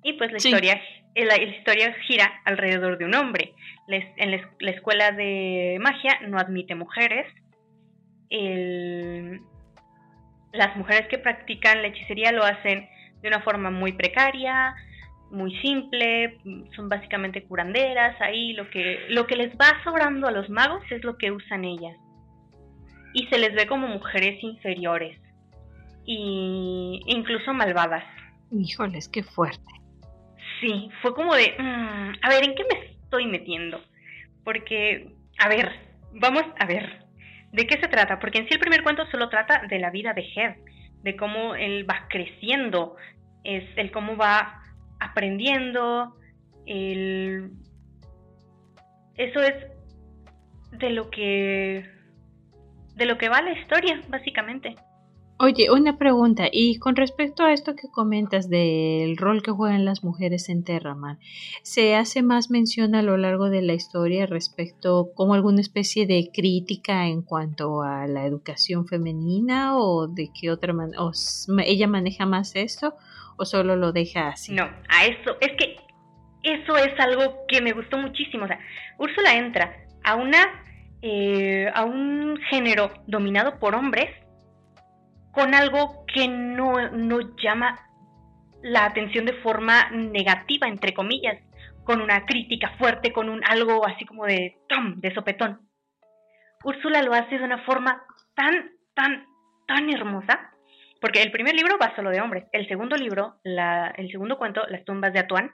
Y 0.04 0.14
pues 0.14 0.32
la, 0.32 0.38
historia, 0.38 0.82
la, 1.16 1.38
historia 1.42 1.94
gira 2.08 2.32
alrededor 2.46 2.98
de 2.98 3.06
un 3.06 3.16
hombre. 3.16 3.54
en 3.88 4.32
la, 4.32 4.72
escuela 4.72 5.12
de 5.12 5.78
magia 5.82 6.20
no 6.28 6.38
admite 6.38 6.76
mujeres. 6.76 7.28
las 10.54 10.76
mujeres 10.76 11.08
que 11.10 11.18
practican 11.18 11.82
la 11.82 11.90
hechicería 11.90 12.32
lo 12.32 12.44
hacen 12.44 12.88
de 13.22 13.28
una 13.28 13.42
forma 13.42 13.70
muy 13.72 13.94
precaria, 13.94 14.76
muy 15.32 15.56
simple, 15.62 16.38
son 16.76 16.90
básicamente 16.90 17.44
curanderas, 17.44 18.20
ahí 18.20 18.54
lo 18.54 18.70
que, 18.70 19.06
lo 19.10 19.28
que 19.28 19.36
les 19.36 19.54
va 19.56 19.82
sobrando 19.84 20.28
a 20.28 20.32
los 20.32 20.50
magos 20.50 20.84
es 20.92 21.04
lo 21.04 21.18
que 21.18 21.32
usan 21.32 21.64
ellas 21.64 21.96
y 23.14 23.28
se 23.28 23.38
les 23.38 23.54
ve 23.54 23.68
como 23.68 23.88
mujeres 23.88 24.42
inferiores 24.44 25.20
y 26.06 27.02
incluso 27.06 27.54
malvadas. 27.54 28.04
Híjoles, 28.52 29.08
qué 29.10 29.24
fuerte. 29.24 29.81
Sí, 30.62 30.90
fue 31.02 31.14
como 31.16 31.34
de, 31.36 31.56
mm, 31.58 32.12
a 32.22 32.30
ver, 32.30 32.44
¿en 32.44 32.56
qué 32.56 32.64
me 32.72 32.86
estoy 32.86 33.26
metiendo? 33.26 33.82
Porque, 34.44 35.12
a 35.40 35.50
ver, 35.50 35.72
vamos 36.14 36.44
a 36.60 36.66
ver, 36.66 37.04
¿de 37.52 37.66
qué 37.66 37.80
se 37.80 37.88
trata? 37.88 38.20
Porque 38.20 38.38
en 38.38 38.48
sí 38.48 38.54
el 38.54 38.60
primer 38.60 38.84
cuento 38.84 39.06
solo 39.08 39.28
trata 39.30 39.64
de 39.68 39.80
la 39.80 39.90
vida 39.90 40.14
de 40.14 40.22
Head, 40.36 40.56
de 41.02 41.16
cómo 41.16 41.56
él 41.56 41.90
va 41.90 42.08
creciendo, 42.10 42.96
es 43.44 43.64
el 43.76 43.92
cómo 43.92 44.16
va 44.16 44.62
aprendiendo, 45.00 46.16
el... 46.68 47.52
Eso 49.18 49.42
es 49.42 49.56
de 50.72 50.90
lo 50.92 51.10
que 51.10 51.90
de 52.96 53.06
lo 53.06 53.18
que 53.18 53.30
va 53.30 53.42
la 53.42 53.52
historia, 53.52 54.00
básicamente. 54.10 54.76
Oye, 55.44 55.72
una 55.72 55.98
pregunta, 55.98 56.50
y 56.52 56.78
con 56.78 56.96
respecto 56.96 57.44
a 57.44 57.52
esto 57.52 57.76
que 57.76 57.90
comentas 57.90 58.48
del 58.48 59.18
rol 59.18 59.42
que 59.42 59.50
juegan 59.50 59.86
las 59.86 60.04
mujeres 60.04 60.50
en 60.50 60.64
Terramar, 60.64 61.18
¿se 61.64 61.96
hace 61.96 62.22
más 62.22 62.52
mención 62.52 62.94
a 62.94 63.02
lo 63.02 63.18
largo 63.18 63.50
de 63.50 63.64
la 63.64 63.74
historia 63.74 64.28
respecto 64.28 65.10
como 65.16 65.34
alguna 65.34 65.60
especie 65.60 66.06
de 66.06 66.30
crítica 66.32 67.08
en 67.08 67.24
cuanto 67.24 67.82
a 67.82 68.06
la 68.06 68.24
educación 68.28 68.86
femenina 68.86 69.80
o 69.80 70.06
de 70.06 70.30
qué 70.40 70.52
otra 70.52 70.74
manera, 70.74 71.02
ella 71.66 71.88
maneja 71.88 72.28
más 72.28 72.56
esto 72.56 72.94
o 73.36 73.44
solo 73.44 73.76
lo 73.76 73.92
deja 73.94 74.28
así? 74.28 74.54
No, 74.54 74.66
a 74.90 75.06
eso, 75.08 75.38
es 75.42 75.54
que 75.58 75.78
eso 76.44 76.78
es 76.78 77.00
algo 77.00 77.48
que 77.48 77.62
me 77.62 77.74
gustó 77.74 77.98
muchísimo, 77.98 78.44
o 78.46 78.48
sea, 78.48 78.60
Úrsula 79.00 79.36
entra 79.36 79.76
a 80.04 80.18
una 80.18 80.38
eh, 81.02 81.68
a 81.74 81.84
un 81.84 82.38
género 82.52 82.92
dominado 83.08 83.58
por 83.58 83.74
hombres 83.74 84.08
con 85.32 85.56
algo 85.56 86.06
que 86.14 86.28
no, 86.28 86.90
no 86.92 87.20
llama 87.38 87.80
la 88.62 88.86
atención 88.86 89.26
de 89.26 89.34
forma 89.42 89.90
negativa, 89.92 90.68
entre 90.68 90.94
comillas, 90.94 91.38
con 91.84 92.02
una 92.02 92.26
crítica 92.26 92.76
fuerte, 92.78 93.12
con 93.12 93.30
un 93.30 93.44
algo 93.44 93.86
así 93.88 94.06
como 94.06 94.26
de 94.26 94.58
tom, 94.68 95.00
de 95.00 95.14
sopetón. 95.14 95.68
Úrsula 96.64 97.02
lo 97.02 97.14
hace 97.14 97.38
de 97.38 97.44
una 97.44 97.64
forma 97.64 98.04
tan, 98.36 98.72
tan, 98.94 99.26
tan 99.68 99.90
hermosa, 99.90 100.52
porque 101.00 101.22
el 101.24 101.32
primer 101.32 101.56
libro 101.56 101.78
va 101.82 101.96
solo 101.96 102.12
de 102.12 102.22
hombres, 102.22 102.46
el 102.52 102.68
segundo 102.68 102.96
libro, 102.96 103.40
el 103.44 104.12
segundo 104.12 104.38
cuento, 104.38 104.62
Las 104.68 104.86
tumbas 104.86 105.14
de 105.14 105.20
Atuán, 105.20 105.52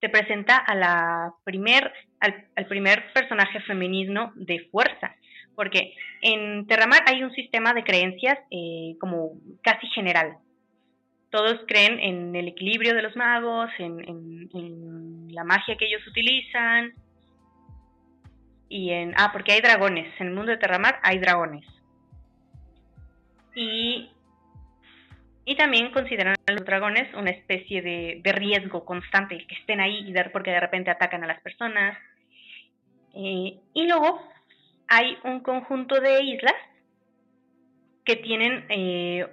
te 0.00 0.08
presenta 0.08 0.56
a 0.56 1.34
primer, 1.44 1.92
al, 2.20 2.66
primer 2.66 3.12
personaje 3.12 3.60
femenino 3.60 4.32
de 4.34 4.66
fuerza, 4.72 5.14
porque 5.54 5.94
en 6.22 6.66
Terramar 6.66 7.02
hay 7.06 7.22
un 7.22 7.32
sistema 7.32 7.72
de 7.72 7.84
creencias 7.84 8.38
eh, 8.50 8.96
como 9.00 9.32
casi 9.62 9.86
general. 9.88 10.38
Todos 11.30 11.60
creen 11.66 12.00
en 12.00 12.34
el 12.34 12.48
equilibrio 12.48 12.94
de 12.94 13.02
los 13.02 13.14
magos, 13.16 13.70
en, 13.78 15.28
la 15.32 15.44
magia 15.44 15.76
que 15.76 15.86
ellos 15.86 16.04
utilizan, 16.08 16.92
y 18.68 18.90
en... 18.90 19.14
Ah, 19.16 19.30
porque 19.32 19.52
hay 19.52 19.60
dragones, 19.60 20.12
en 20.20 20.28
el 20.28 20.34
mundo 20.34 20.50
de 20.50 20.58
Terramar 20.58 20.98
hay 21.02 21.18
dragones. 21.18 21.64
Y 23.54 24.10
y 25.50 25.56
también 25.56 25.90
consideran 25.90 26.36
a 26.46 26.52
los 26.52 26.64
dragones 26.64 27.12
una 27.14 27.30
especie 27.30 27.82
de, 27.82 28.32
riesgo 28.32 28.84
constante, 28.84 29.46
que 29.48 29.54
estén 29.56 29.80
ahí 29.80 30.14
porque 30.32 30.52
de 30.52 30.60
repente 30.60 30.92
atacan 30.92 31.24
a 31.24 31.26
las 31.26 31.40
personas. 31.40 31.98
Eh, 33.14 33.58
y 33.74 33.86
luego 33.88 34.22
hay 34.90 35.16
un 35.22 35.40
conjunto 35.40 36.00
de 36.00 36.20
islas 36.24 36.54
que 38.04 38.16
tienen 38.16 38.66
eh, 38.68 39.24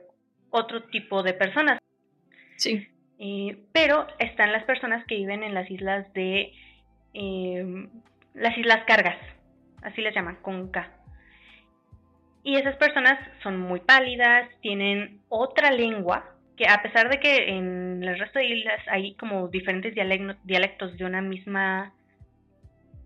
otro 0.52 0.84
tipo 0.84 1.24
de 1.24 1.34
personas. 1.34 1.80
Sí. 2.58 2.88
Eh, 3.17 3.58
pero 3.74 4.06
están 4.20 4.52
las 4.52 4.63
personas 4.65 5.04
que 5.08 5.15
viven 5.15 5.41
en 5.41 5.56
las 5.56 5.70
islas 5.72 6.13
de 6.13 6.54
eh, 7.15 7.89
las 8.36 8.56
islas 8.56 8.84
cargas, 8.86 9.17
así 9.82 10.02
les 10.02 10.13
llaman, 10.13 10.38
con 10.43 10.70
K. 10.70 10.91
Y 12.43 12.56
esas 12.58 12.76
personas 12.76 13.20
son 13.41 13.60
muy 13.60 13.80
pálidas, 13.80 14.48
tienen 14.62 15.22
otra 15.28 15.72
lengua, 15.72 16.36
que 16.56 16.67
a 16.67 16.84
pesar 16.84 17.10
de 17.10 17.20
que 17.20 17.50
en 17.50 18.04
el 18.04 18.20
resto 18.20 18.38
de 18.38 18.46
islas 18.46 18.80
hay 18.91 19.15
como 19.15 19.48
diferentes 19.48 19.96
dialectos 19.96 20.96
de 20.98 21.06
una 21.06 21.22
misma 21.22 21.93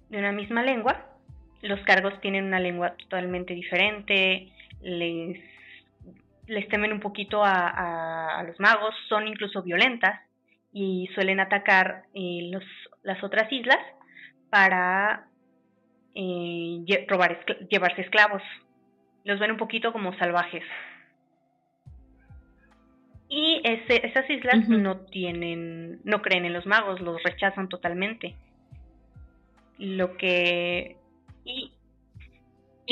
de 0.10 0.18
una 0.18 0.34
misma 0.34 0.62
lengua, 0.62 1.11
los 1.62 1.80
cargos 1.82 2.20
tienen 2.22 2.46
una 2.46 2.60
lengua 2.60 2.96
totalmente 2.98 3.54
diferente, 3.54 4.52
les, 4.82 5.40
les 6.48 6.68
temen 6.70 6.92
un 6.92 7.00
poquito 7.00 7.42
a, 7.44 8.44
los 8.46 8.60
magos, 8.60 8.96
son 9.08 9.28
incluso 9.28 9.62
violentas 9.62 10.20
y 10.74 11.10
suelen 11.14 11.40
atacar 11.40 12.04
eh, 12.14 12.50
los, 12.52 12.64
las 13.04 13.24
otras 13.24 13.52
islas 13.52 13.80
para 14.50 15.28
eh, 16.16 17.06
robar, 17.08 17.46
llevarse 17.70 18.02
esclavos. 18.02 18.42
Los 19.24 19.40
ven 19.40 19.52
un 19.52 19.58
poquito 19.58 19.94
como 19.94 20.18
salvajes. 20.18 20.64
Y 23.30 23.62
ese, 23.64 24.06
esas 24.06 24.30
islas 24.30 24.68
no 24.68 24.98
tienen, 25.06 26.02
no 26.04 26.22
creen 26.22 26.46
en 26.46 26.54
los 26.54 26.66
magos, 26.66 27.00
los 27.00 27.22
rechazan 27.24 27.70
totalmente. 27.70 28.36
Lo 29.78 30.18
que 30.18 30.98
y, 31.46 31.72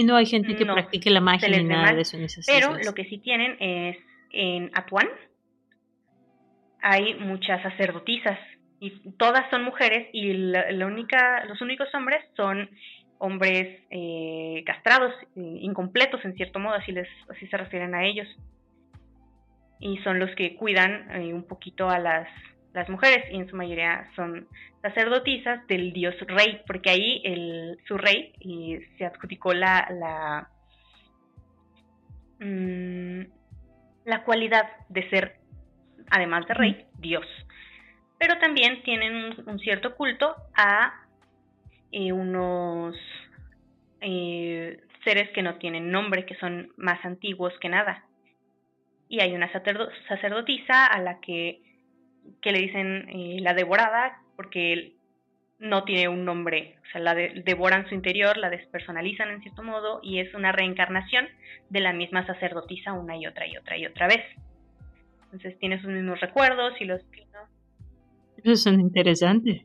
no 0.03 0.15
hay 0.15 0.25
gente 0.25 0.55
que 0.55 0.65
practique 0.65 1.09
la 1.09 1.19
magia 1.19 1.49
ni 1.49 1.63
nada 1.63 1.93
de 1.93 2.01
eso 2.01 2.15
en 2.15 2.23
esas 2.23 2.45
Pero 2.45 2.77
lo 2.77 2.93
que 2.93 3.05
sí 3.05 3.17
tienen 3.17 3.57
es 3.59 3.97
en 4.31 4.71
Atuán 4.73 5.09
hay 6.81 7.15
muchas 7.15 7.61
sacerdotisas 7.61 8.39
y 8.79 8.91
todas 9.17 9.49
son 9.49 9.63
mujeres 9.63 10.07
y 10.13 10.33
la, 10.33 10.85
única, 10.85 11.43
los 11.45 11.61
únicos 11.61 11.93
hombres 11.93 12.23
son 12.35 12.69
hombres 13.17 13.83
eh, 13.89 14.63
castrados, 14.65 15.13
eh, 15.35 15.41
incompletos 15.61 16.23
en 16.23 16.35
cierto 16.35 16.59
modo, 16.59 16.75
así, 16.75 16.93
les, 16.93 17.07
así 17.29 17.47
se 17.47 17.57
refieren 17.57 17.93
a 17.93 18.05
ellos. 18.05 18.27
Y 19.81 19.97
son 19.99 20.19
los 20.19 20.33
que 20.35 20.55
cuidan 20.55 21.11
eh, 21.11 21.33
un 21.33 21.43
poquito 21.43 21.89
a 21.89 21.99
las, 21.99 22.27
las 22.73 22.87
mujeres 22.89 23.25
y 23.31 23.35
en 23.35 23.49
su 23.49 23.55
mayoría 23.55 24.09
son 24.15 24.47
sacerdotisas 24.81 25.65
del 25.67 25.91
dios 25.91 26.15
rey, 26.27 26.61
porque 26.67 26.89
ahí 26.89 27.21
el, 27.23 27.79
su 27.87 27.97
rey 27.97 28.33
y 28.39 28.77
se 28.97 29.05
adjudicó 29.05 29.53
la, 29.53 29.87
la, 29.91 30.49
mm, 32.45 33.21
la 34.05 34.23
cualidad 34.23 34.69
de 34.89 35.09
ser, 35.09 35.35
además 36.09 36.47
de 36.47 36.53
rey, 36.53 36.85
dios. 36.99 37.25
Pero 38.17 38.37
también 38.37 38.83
tienen 38.83 39.33
un, 39.47 39.59
cierto 39.59 39.95
culto 39.95 40.35
a 40.55 40.93
eh, 41.91 42.11
unos 42.11 42.95
eh, 44.01 44.81
seres 45.03 45.29
que 45.31 45.41
no 45.41 45.55
tienen 45.55 45.89
nombre, 45.91 46.25
que 46.25 46.35
son 46.35 46.71
más 46.77 47.03
antiguos 47.03 47.53
que 47.59 47.69
nada. 47.69 48.03
Y 49.07 49.21
hay 49.21 49.33
una 49.33 49.51
sacerdotisa 49.51 50.85
a 50.85 51.01
la 51.01 51.19
que, 51.19 51.61
que 52.41 52.51
le 52.51 52.59
dicen 52.59 53.09
eh, 53.09 53.37
la 53.41 53.53
devorada, 53.53 54.21
porque 54.35 54.93
no 55.59 55.83
tiene 55.83 56.07
un 56.07 56.23
nombre, 56.23 56.77
o 56.81 56.91
sea, 56.91 57.01
la 57.01 57.13
devoran 57.15 57.87
su 57.89 57.93
interior, 57.93 58.37
la 58.37 58.49
despersonalizan 58.49 59.29
en 59.29 59.41
cierto 59.41 59.61
modo 59.61 59.99
y 60.01 60.19
es 60.19 60.33
una 60.33 60.53
reencarnación 60.53 61.27
de 61.69 61.81
la 61.81 61.91
misma 61.91 62.25
sacerdotisa 62.25 62.93
una 62.93 63.17
y 63.17 63.27
otra 63.27 63.45
y 63.45 63.57
otra 63.57 63.77
y 63.77 63.85
otra 63.85 64.07
vez. 64.07 64.23
Entonces 65.25 65.59
tiene 65.59 65.79
sus 65.81 65.89
mismos 65.89 66.19
recuerdos 66.21 66.73
y 66.79 66.85
los... 66.85 67.01
Eso 68.43 68.55
son 68.55 68.79
interesantes. 68.79 69.61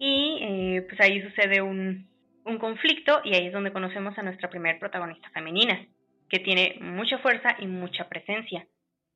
Y 0.00 0.38
eh, 0.42 0.86
pues 0.88 1.00
ahí 1.00 1.22
sucede 1.22 1.62
un, 1.62 2.08
un 2.44 2.58
conflicto 2.58 3.20
y 3.24 3.34
ahí 3.34 3.46
es 3.46 3.52
donde 3.52 3.72
conocemos 3.72 4.18
a 4.18 4.22
nuestra 4.22 4.50
primer 4.50 4.78
protagonista 4.80 5.30
femenina, 5.30 5.86
que 6.28 6.40
tiene 6.40 6.78
mucha 6.80 7.18
fuerza 7.18 7.56
y 7.60 7.66
mucha 7.66 8.08
presencia. 8.08 8.66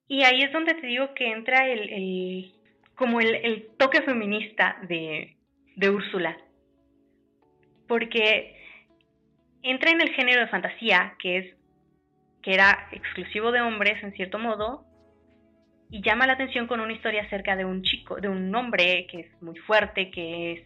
Y 0.06 0.22
ahí 0.22 0.42
es 0.42 0.52
donde 0.52 0.74
te 0.74 0.86
digo 0.86 1.14
que 1.14 1.32
entra 1.32 1.68
el, 1.68 1.90
el 1.90 2.52
como 2.96 3.20
el, 3.20 3.68
toque 3.78 4.02
feminista 4.02 4.76
de, 4.88 5.36
Úrsula. 5.88 6.36
Porque 7.88 8.56
entra 9.62 9.90
en 9.90 10.00
el 10.00 10.10
género 10.14 10.40
de 10.40 10.48
fantasía, 10.48 11.14
que 11.18 11.38
es 11.38 11.56
que 12.42 12.54
era 12.54 12.88
exclusivo 12.90 13.52
de 13.52 13.60
hombres 13.60 14.02
en 14.02 14.12
cierto 14.12 14.38
modo, 14.38 14.84
y 15.90 16.02
llama 16.02 16.26
la 16.26 16.32
atención 16.32 16.66
con 16.66 16.80
una 16.80 16.92
historia 16.92 17.22
acerca 17.22 17.54
de 17.54 17.64
un 17.64 17.82
chico, 17.82 18.16
de 18.20 18.28
un 18.28 18.54
hombre 18.54 19.06
que 19.10 19.20
es 19.20 19.42
muy 19.42 19.56
fuerte, 19.58 20.10
que 20.10 20.52
es 20.52 20.60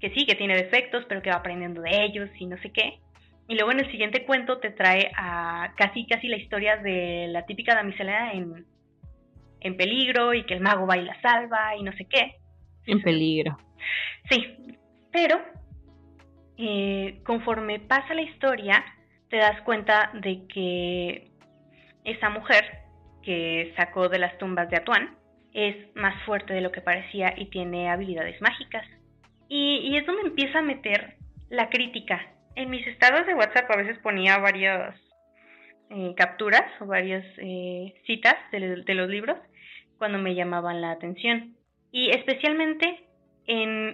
que 0.00 0.10
sí, 0.10 0.24
que 0.24 0.34
tiene 0.34 0.56
defectos, 0.56 1.04
pero 1.08 1.20
que 1.20 1.30
va 1.30 1.36
aprendiendo 1.36 1.82
de 1.82 2.04
ellos 2.04 2.30
y 2.38 2.46
no 2.46 2.56
sé 2.58 2.70
qué. 2.70 2.98
Y 3.48 3.54
luego 3.54 3.72
en 3.72 3.80
el 3.80 3.90
siguiente 3.90 4.24
cuento 4.24 4.58
te 4.58 4.70
trae 4.70 5.10
a 5.14 5.74
casi 5.76 6.06
casi 6.06 6.28
la 6.28 6.36
historia 6.36 6.76
de 6.76 7.26
la 7.28 7.44
típica 7.44 7.74
damisela 7.74 8.32
en, 8.32 8.64
en 9.60 9.76
peligro 9.76 10.34
y 10.34 10.44
que 10.44 10.54
el 10.54 10.60
mago 10.60 10.86
va 10.86 10.96
y 10.96 11.04
la 11.04 11.20
salva 11.20 11.76
y 11.76 11.82
no 11.82 11.92
sé 11.92 12.06
qué. 12.06 12.36
En 12.86 13.02
peligro. 13.02 13.58
Sí, 14.30 14.76
pero 15.12 15.40
eh, 16.56 17.20
conforme 17.24 17.80
pasa 17.80 18.14
la 18.14 18.22
historia, 18.22 18.84
te 19.28 19.36
das 19.36 19.60
cuenta 19.62 20.10
de 20.14 20.46
que 20.46 21.30
esa 22.04 22.30
mujer 22.30 22.64
que 23.22 23.72
sacó 23.76 24.08
de 24.08 24.18
las 24.18 24.36
tumbas 24.38 24.68
de 24.70 24.76
Atuán 24.76 25.16
es 25.52 25.76
más 25.94 26.22
fuerte 26.24 26.54
de 26.54 26.60
lo 26.60 26.70
que 26.72 26.80
parecía 26.80 27.34
y 27.36 27.46
tiene 27.46 27.90
habilidades 27.90 28.40
mágicas. 28.40 28.86
Y, 29.48 29.96
es 29.96 30.06
donde 30.06 30.28
empieza 30.28 30.60
a 30.60 30.62
meter 30.62 31.16
la 31.48 31.68
crítica. 31.70 32.20
En 32.54 32.70
mis 32.70 32.86
estados 32.86 33.26
de 33.26 33.34
WhatsApp 33.34 33.70
a 33.70 33.76
veces 33.76 33.98
ponía 33.98 34.38
varias 34.38 34.94
eh, 35.90 36.14
capturas 36.16 36.70
o 36.80 36.86
varias 36.86 37.24
eh, 37.38 37.94
citas 38.06 38.36
de, 38.52 38.94
los 38.94 39.08
libros 39.08 39.36
cuando 40.00 40.18
me 40.18 40.34
llamaban 40.34 40.80
la 40.80 40.92
atención. 40.92 41.54
Y 41.92 42.10
especialmente 42.10 43.04
en 43.46 43.92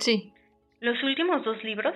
los 0.80 1.02
últimos 1.02 1.44
dos 1.44 1.62
libros 1.64 1.94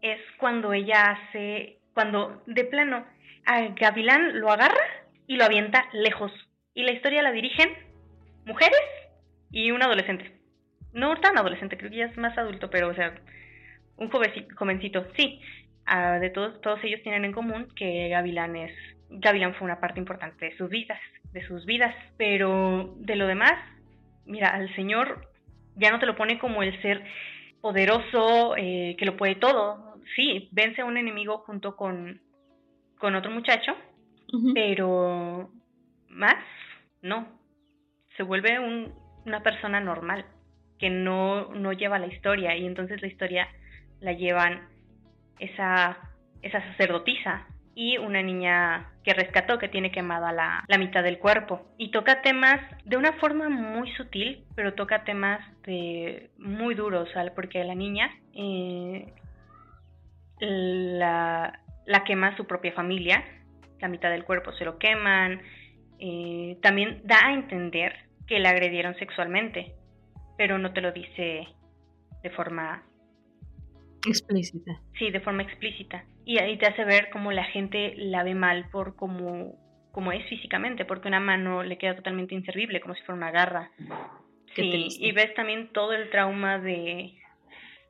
es 0.00 0.18
cuando 0.38 0.72
ella 0.72 1.10
hace, 1.10 1.76
cuando 1.92 2.42
de 2.46 2.64
plano 2.64 3.04
a 3.44 3.60
Gavilán 3.74 4.40
lo 4.40 4.50
agarra 4.50 4.80
y 5.26 5.36
lo 5.36 5.44
avienta 5.44 5.84
lejos. 5.92 6.32
Y 6.72 6.82
la 6.82 6.92
historia 6.92 7.22
la 7.22 7.30
dirigen 7.30 7.68
mujeres 8.46 8.80
y 9.50 9.70
un 9.70 9.82
adolescente. 9.82 10.32
No 10.94 11.14
tan 11.20 11.36
adolescente, 11.36 11.76
creo 11.76 11.90
que 11.90 11.98
ya 11.98 12.06
es 12.06 12.16
más 12.16 12.36
adulto, 12.38 12.70
pero 12.70 12.88
o 12.88 12.94
sea, 12.94 13.14
un 13.98 14.10
jovencito, 14.10 15.06
sí. 15.14 15.40
Ah, 15.84 16.18
de 16.18 16.30
todos, 16.30 16.58
todos 16.62 16.82
ellos 16.84 17.02
tienen 17.02 17.26
en 17.26 17.32
común 17.32 17.68
que 17.76 18.08
Gavilán 18.08 18.56
es, 18.56 18.72
Gavilán 19.10 19.54
fue 19.56 19.66
una 19.66 19.78
parte 19.78 20.00
importante 20.00 20.46
de 20.46 20.56
sus 20.56 20.70
vidas 20.70 21.00
de 21.32 21.46
sus 21.46 21.64
vidas. 21.66 21.94
Pero 22.16 22.94
de 22.98 23.16
lo 23.16 23.26
demás, 23.26 23.54
mira, 24.26 24.48
al 24.48 24.74
Señor 24.74 25.28
ya 25.76 25.90
no 25.90 25.98
te 25.98 26.06
lo 26.06 26.16
pone 26.16 26.38
como 26.38 26.62
el 26.62 26.80
ser 26.82 27.02
poderoso 27.60 28.56
eh, 28.56 28.96
que 28.98 29.06
lo 29.06 29.16
puede 29.16 29.36
todo. 29.36 29.96
Sí, 30.16 30.48
vence 30.52 30.82
a 30.82 30.84
un 30.84 30.96
enemigo 30.96 31.38
junto 31.38 31.76
con, 31.76 32.20
con 32.98 33.14
otro 33.14 33.30
muchacho, 33.30 33.76
pero 34.54 35.50
más, 36.08 36.36
no. 37.00 37.26
Se 38.16 38.22
vuelve 38.22 38.58
un, 38.58 38.92
una 39.24 39.42
persona 39.42 39.80
normal 39.80 40.26
que 40.78 40.90
no, 40.90 41.54
no 41.54 41.72
lleva 41.72 41.98
la 41.98 42.08
historia 42.08 42.56
y 42.56 42.66
entonces 42.66 43.00
la 43.00 43.08
historia 43.08 43.48
la 44.00 44.12
llevan 44.12 44.68
esa, 45.38 45.96
esa 46.42 46.60
sacerdotisa 46.60 47.46
y 47.74 47.96
una 47.98 48.22
niña 48.22 48.90
que 49.04 49.14
rescató 49.14 49.58
que 49.58 49.68
tiene 49.68 49.90
quemada 49.90 50.32
la, 50.32 50.64
la, 50.68 50.78
mitad 50.78 51.02
del 51.02 51.18
cuerpo. 51.18 51.62
Y 51.78 51.90
toca 51.90 52.22
temas 52.22 52.60
de 52.84 52.96
una 52.96 53.12
forma 53.14 53.48
muy 53.48 53.90
sutil, 53.92 54.44
pero 54.54 54.74
toca 54.74 55.04
temas 55.04 55.40
de 55.62 56.30
muy 56.38 56.74
duros, 56.74 57.08
porque 57.34 57.64
la 57.64 57.74
niña 57.74 58.10
eh, 58.34 59.12
la, 60.40 61.60
la, 61.86 62.04
quema 62.04 62.36
su 62.36 62.46
propia 62.46 62.72
familia, 62.72 63.24
la 63.80 63.88
mitad 63.88 64.10
del 64.10 64.24
cuerpo 64.24 64.52
se 64.52 64.64
lo 64.64 64.78
queman. 64.78 65.40
Eh, 65.98 66.58
también 66.62 67.00
da 67.04 67.26
a 67.26 67.32
entender 67.32 67.94
que 68.26 68.38
la 68.38 68.50
agredieron 68.50 68.94
sexualmente, 68.96 69.74
pero 70.36 70.58
no 70.58 70.72
te 70.72 70.80
lo 70.80 70.92
dice 70.92 71.48
de 72.22 72.30
forma 72.30 72.82
explícita. 74.06 74.80
Sí, 74.98 75.10
de 75.10 75.20
forma 75.20 75.42
explícita 75.42 76.04
y 76.24 76.38
ahí 76.38 76.56
te 76.56 76.66
hace 76.66 76.84
ver 76.84 77.10
cómo 77.10 77.32
la 77.32 77.44
gente 77.44 77.94
la 77.96 78.22
ve 78.22 78.34
mal 78.34 78.68
por 78.70 78.96
cómo, 78.96 79.54
como 79.92 80.12
es 80.12 80.26
físicamente, 80.28 80.84
porque 80.84 81.08
una 81.08 81.20
mano 81.20 81.62
le 81.62 81.78
queda 81.78 81.96
totalmente 81.96 82.34
inservible, 82.34 82.80
como 82.80 82.94
si 82.94 83.02
fuera 83.02 83.16
una 83.16 83.30
garra. 83.30 83.70
sí, 84.54 84.88
y 84.98 85.12
ves 85.12 85.34
también 85.34 85.72
todo 85.72 85.92
el 85.92 86.10
trauma 86.10 86.58
de, 86.58 87.14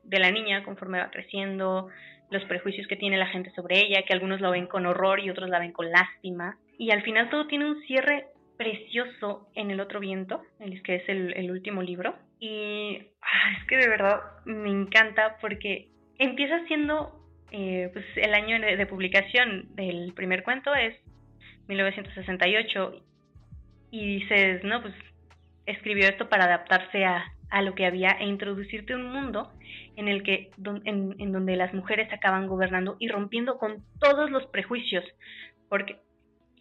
de 0.03 0.19
la 0.19 0.31
niña 0.31 0.63
conforme 0.63 0.99
va 0.99 1.11
creciendo, 1.11 1.89
los 2.29 2.43
prejuicios 2.45 2.87
que 2.87 2.95
tiene 2.95 3.17
la 3.17 3.27
gente 3.27 3.51
sobre 3.51 3.79
ella, 3.79 4.03
que 4.03 4.13
algunos 4.13 4.41
la 4.41 4.49
ven 4.49 4.67
con 4.67 4.85
horror 4.85 5.19
y 5.19 5.29
otros 5.29 5.49
la 5.49 5.59
ven 5.59 5.71
con 5.71 5.91
lástima. 5.91 6.57
Y 6.77 6.91
al 6.91 7.03
final 7.03 7.29
todo 7.29 7.47
tiene 7.47 7.65
un 7.65 7.81
cierre 7.83 8.27
precioso 8.57 9.47
en 9.55 9.71
El 9.71 9.79
otro 9.79 9.99
viento, 9.99 10.41
que 10.83 10.95
es 10.95 11.09
el, 11.09 11.51
último 11.51 11.81
libro. 11.81 12.15
Y 12.39 12.97
ah, 13.21 13.57
es 13.57 13.67
que 13.67 13.77
de 13.77 13.87
verdad 13.87 14.19
me 14.45 14.69
encanta 14.69 15.37
porque 15.39 15.89
empieza 16.17 16.65
siendo 16.67 17.22
eh, 17.53 17.89
pues 17.93 18.05
el 18.15 18.33
año 18.33 18.59
de, 18.59 18.85
publicación 18.87 19.73
del 19.75 20.11
primer 20.13 20.43
cuento 20.43 20.73
es 20.75 20.95
1968 21.67 23.01
y 23.91 24.19
dices, 24.19 24.63
no, 24.63 24.81
pues 24.81 24.93
escribió 25.65 26.09
esto 26.09 26.27
para 26.27 26.45
adaptarse 26.45 27.05
a, 27.05 27.23
a 27.49 27.61
lo 27.61 27.75
que 27.75 27.85
había 27.85 28.09
e 28.19 28.25
introducirte 28.25 28.95
un 28.95 29.05
mundo 29.05 29.53
en 29.95 30.07
el 30.07 30.23
que 30.23 30.49
en, 30.83 31.15
en, 31.19 31.31
donde 31.31 31.55
las 31.55 31.73
mujeres 31.73 32.11
acaban 32.11 32.47
gobernando 32.47 32.97
y 32.99 33.07
rompiendo 33.07 33.57
con 33.59 33.85
todos 33.99 34.31
los 34.31 34.45
prejuicios 34.47 35.05
porque 35.69 35.99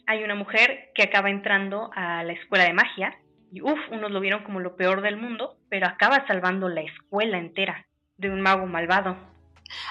hay 0.06 0.22
una 0.22 0.34
mujer 0.34 0.90
que 0.94 1.02
acaba 1.02 1.30
entrando 1.30 1.90
a 1.94 2.22
la 2.22 2.32
escuela 2.32 2.64
de 2.64 2.74
magia 2.74 3.18
y 3.50 3.62
uff, 3.62 3.80
unos 3.90 4.10
lo 4.10 4.20
vieron 4.20 4.44
como 4.44 4.60
lo 4.60 4.76
peor 4.76 5.02
del 5.02 5.16
mundo, 5.16 5.56
pero 5.68 5.86
acaba 5.86 6.26
salvando 6.26 6.68
la 6.68 6.82
escuela 6.82 7.38
entera 7.38 7.86
de 8.16 8.30
un 8.30 8.40
mago 8.40 8.66
malvado. 8.66 9.31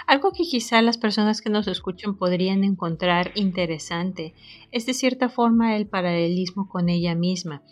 Algo 0.07 0.31
que 0.31 0.43
quizá 0.43 0.81
las 0.81 0.97
personas 0.97 1.41
que 1.41 1.49
nos 1.49 1.67
escuchan 1.67 2.15
podrían 2.15 2.63
encontrar 2.63 3.31
interesante 3.35 4.33
es 4.71 4.85
de 4.85 4.93
cierta 4.93 5.29
forma 5.29 5.75
el 5.75 5.87
paralelismo 5.87 6.67
con 6.67 6.89
ella 6.89 7.15
misma. 7.15 7.63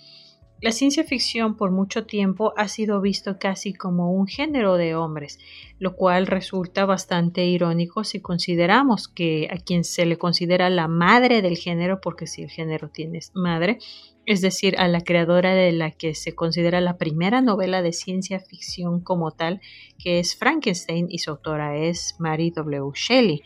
La 0.61 0.73
ciencia 0.73 1.05
ficción 1.05 1.55
por 1.55 1.71
mucho 1.71 2.05
tiempo 2.05 2.51
ha 2.57 2.67
sido 2.67 2.99
visto 2.99 3.39
casi 3.39 3.73
como 3.73 4.11
un 4.11 4.27
género 4.27 4.75
de 4.75 4.93
hombres, 4.93 5.39
lo 5.79 5.95
cual 5.95 6.27
resulta 6.27 6.83
bastante 6.83 7.45
irónico 7.45 8.03
si 8.03 8.19
consideramos 8.19 9.07
que 9.07 9.47
a 9.51 9.55
quien 9.55 9.85
se 9.85 10.05
le 10.05 10.17
considera 10.17 10.69
la 10.69 10.89
madre 10.89 11.41
del 11.41 11.55
género, 11.55 12.01
porque 12.01 12.27
si 12.27 12.43
el 12.43 12.49
género 12.49 12.89
tiene 12.89 13.19
madre, 13.33 13.77
es 14.29 14.41
decir, 14.41 14.75
a 14.77 14.87
la 14.87 15.01
creadora 15.01 15.53
de 15.53 15.71
la 15.71 15.91
que 15.91 16.15
se 16.15 16.35
considera 16.35 16.81
la 16.81 16.97
primera 16.97 17.41
novela 17.41 17.81
de 17.81 17.93
ciencia 17.93 18.39
ficción 18.39 19.01
como 19.01 19.31
tal, 19.31 19.61
que 19.97 20.19
es 20.19 20.35
Frankenstein 20.35 21.07
y 21.09 21.19
su 21.19 21.31
autora 21.31 21.77
es 21.77 22.15
Mary 22.19 22.51
W. 22.51 22.91
Shelley. 22.93 23.43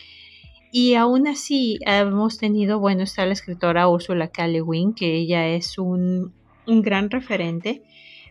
Y 0.72 0.96
aún 0.96 1.28
así 1.28 1.80
hemos 1.86 2.38
tenido, 2.38 2.80
bueno, 2.80 3.04
está 3.04 3.26
la 3.26 3.34
escritora 3.34 3.88
Ursula 3.88 4.28
K. 4.30 4.48
Guin, 4.48 4.93
que 4.93 5.15
ella 5.15 5.48
es 5.48 5.78
un 5.78 6.34
un 6.65 6.82
gran 6.82 7.10
referente, 7.10 7.84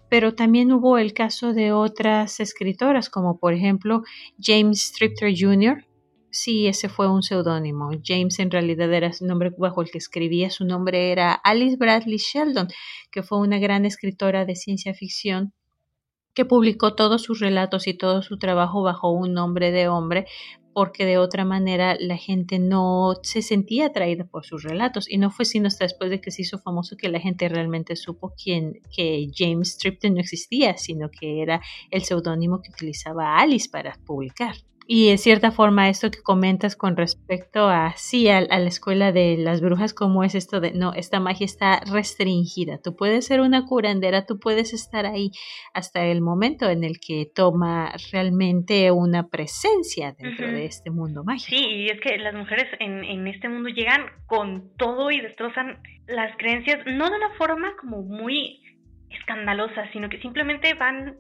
pero 0.09 0.35
también 0.35 0.73
hubo 0.73 0.99
el 0.99 1.15
caso 1.15 1.53
de 1.53 1.73
otras 1.73 2.41
escritoras, 2.41 3.09
como 3.09 3.39
por 3.39 3.55
ejemplo 3.55 4.03
James 4.39 4.81
Stricter 4.83 5.33
Jr. 5.37 5.85
Sí, 6.35 6.67
ese 6.67 6.89
fue 6.89 7.11
un 7.13 7.23
seudónimo. 7.23 7.91
James 8.03 8.39
en 8.39 8.51
realidad 8.51 8.91
era 8.91 9.13
su 9.13 9.27
nombre 9.27 9.53
bajo 9.59 9.83
el 9.83 9.91
que 9.91 9.99
escribía. 9.99 10.49
Su 10.49 10.65
nombre 10.65 11.13
era 11.13 11.35
Alice 11.35 11.77
Bradley 11.77 12.17
Sheldon, 12.17 12.69
que 13.11 13.23
fue 13.23 13.39
una 13.39 13.59
gran 13.59 13.85
escritora 13.85 14.47
de 14.47 14.57
ciencia 14.57 14.95
ficción 14.95 15.53
que 16.33 16.47
publicó 16.47 16.95
todos 16.95 17.23
sus 17.23 17.41
relatos 17.41 17.87
y 17.87 17.93
todo 17.93 18.23
su 18.23 18.39
trabajo 18.39 18.83
bajo 18.83 19.11
un 19.11 19.35
nombre 19.35 19.71
de 19.73 19.89
hombre 19.89 20.25
porque 20.73 21.05
de 21.05 21.19
otra 21.19 21.45
manera 21.45 21.97
la 22.01 22.17
gente 22.17 22.59
no 22.59 23.17
se 23.23 23.43
sentía 23.43 23.89
atraída 23.89 24.25
por 24.25 24.47
sus 24.47 24.63
relatos 24.63 25.11
y 25.11 25.19
no 25.19 25.31
fue 25.31 25.45
sino 25.45 25.67
hasta 25.67 25.85
después 25.85 26.09
de 26.09 26.23
que 26.23 26.31
se 26.31 26.41
hizo 26.41 26.59
famoso 26.59 26.97
que 26.97 27.11
la 27.11 27.21
gente 27.21 27.47
realmente 27.51 27.95
supo 27.95 28.33
quién, 28.43 28.81
que 28.97 29.29
James 29.37 29.73
Stripton 29.73 30.15
no 30.15 30.21
existía, 30.21 30.79
sino 30.79 31.11
que 31.11 31.43
era 31.43 31.61
el 31.91 32.05
seudónimo 32.05 32.63
que 32.63 32.71
utilizaba 32.71 33.37
Alice 33.39 33.69
para 33.71 33.99
publicar. 34.07 34.55
Y 34.87 35.11
de 35.11 35.19
cierta 35.19 35.53
forma 35.53 35.89
esto 35.89 36.11
que 36.11 36.23
comentas 36.23 36.77
con 36.77 36.97
respecto 36.97 37.69
a 37.69 37.93
sí, 37.97 38.29
a, 38.29 38.41
la 38.41 38.57
escuela 38.57 39.13
de 39.13 39.37
las 39.39 39.61
brujas, 39.61 39.95
como 39.95 40.25
es 40.25 40.35
esto 40.35 40.61
de, 40.61 40.73
no, 40.73 40.93
esta 40.93 41.21
magia 41.21 41.45
está 41.45 41.81
restringida, 41.91 42.79
tú 42.83 42.97
puedes 42.97 43.27
ser 43.27 43.41
una 43.41 43.65
curandera, 43.65 44.27
tú 44.27 44.39
puedes 44.39 44.73
estar 44.73 45.07
ahí 45.07 45.31
hasta 45.73 46.05
el 46.07 46.21
momento 46.21 46.69
en 46.69 46.85
el 46.85 46.99
que 46.99 47.27
toma 47.33 47.93
realmente 48.11 48.91
una 48.91 49.29
presencia 49.29 50.15
dentro 50.19 50.49
de 50.49 50.65
este 50.65 50.91
mundo 50.91 51.23
mágico. 51.25 51.57
Sí, 51.57 51.65
y 51.65 51.87
es 51.87 52.01
que 52.01 52.19
las 52.19 52.35
mujeres 52.35 52.67
en, 52.81 53.05
en 53.05 53.27
este 53.29 53.49
mundo 53.49 53.69
llegan 53.69 54.07
con 54.27 54.77
todo 54.77 55.11
y 55.11 55.21
destrozan 55.21 55.81
las 56.07 56.37
creencias, 56.37 56.81
no 56.87 57.09
de 57.09 57.17
una 57.17 57.31
forma 57.39 57.73
como 57.81 58.03
muy 58.03 58.61
escandalosa, 59.11 59.91
sino 59.93 60.09
que 60.09 60.19
simplemente 60.21 60.75
van 60.75 61.17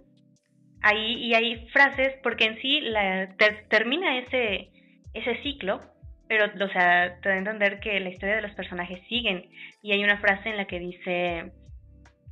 ahí 0.83 1.15
y 1.15 1.35
hay 1.35 1.67
frases 1.69 2.15
porque 2.23 2.45
en 2.45 2.61
sí 2.61 2.81
la, 2.81 3.35
termina 3.69 4.19
ese, 4.19 4.71
ese 5.15 5.43
ciclo, 5.43 5.81
pero 6.29 6.47
o 6.47 6.69
sea, 6.69 7.19
te 7.21 7.29
da 7.29 7.35
a 7.35 7.39
entender 7.39 7.81
que 7.81 7.99
la 8.01 8.11
historia 8.11 8.37
de 8.37 8.43
los 8.43 8.53
personajes 8.53 9.01
siguen 9.09 9.49
y 9.83 9.93
hay 9.93 10.03
una 10.03 10.19
frase 10.19 10.51
en 10.51 10.57
la 10.57 10.67
que 10.67 10.79
dice 10.79 11.53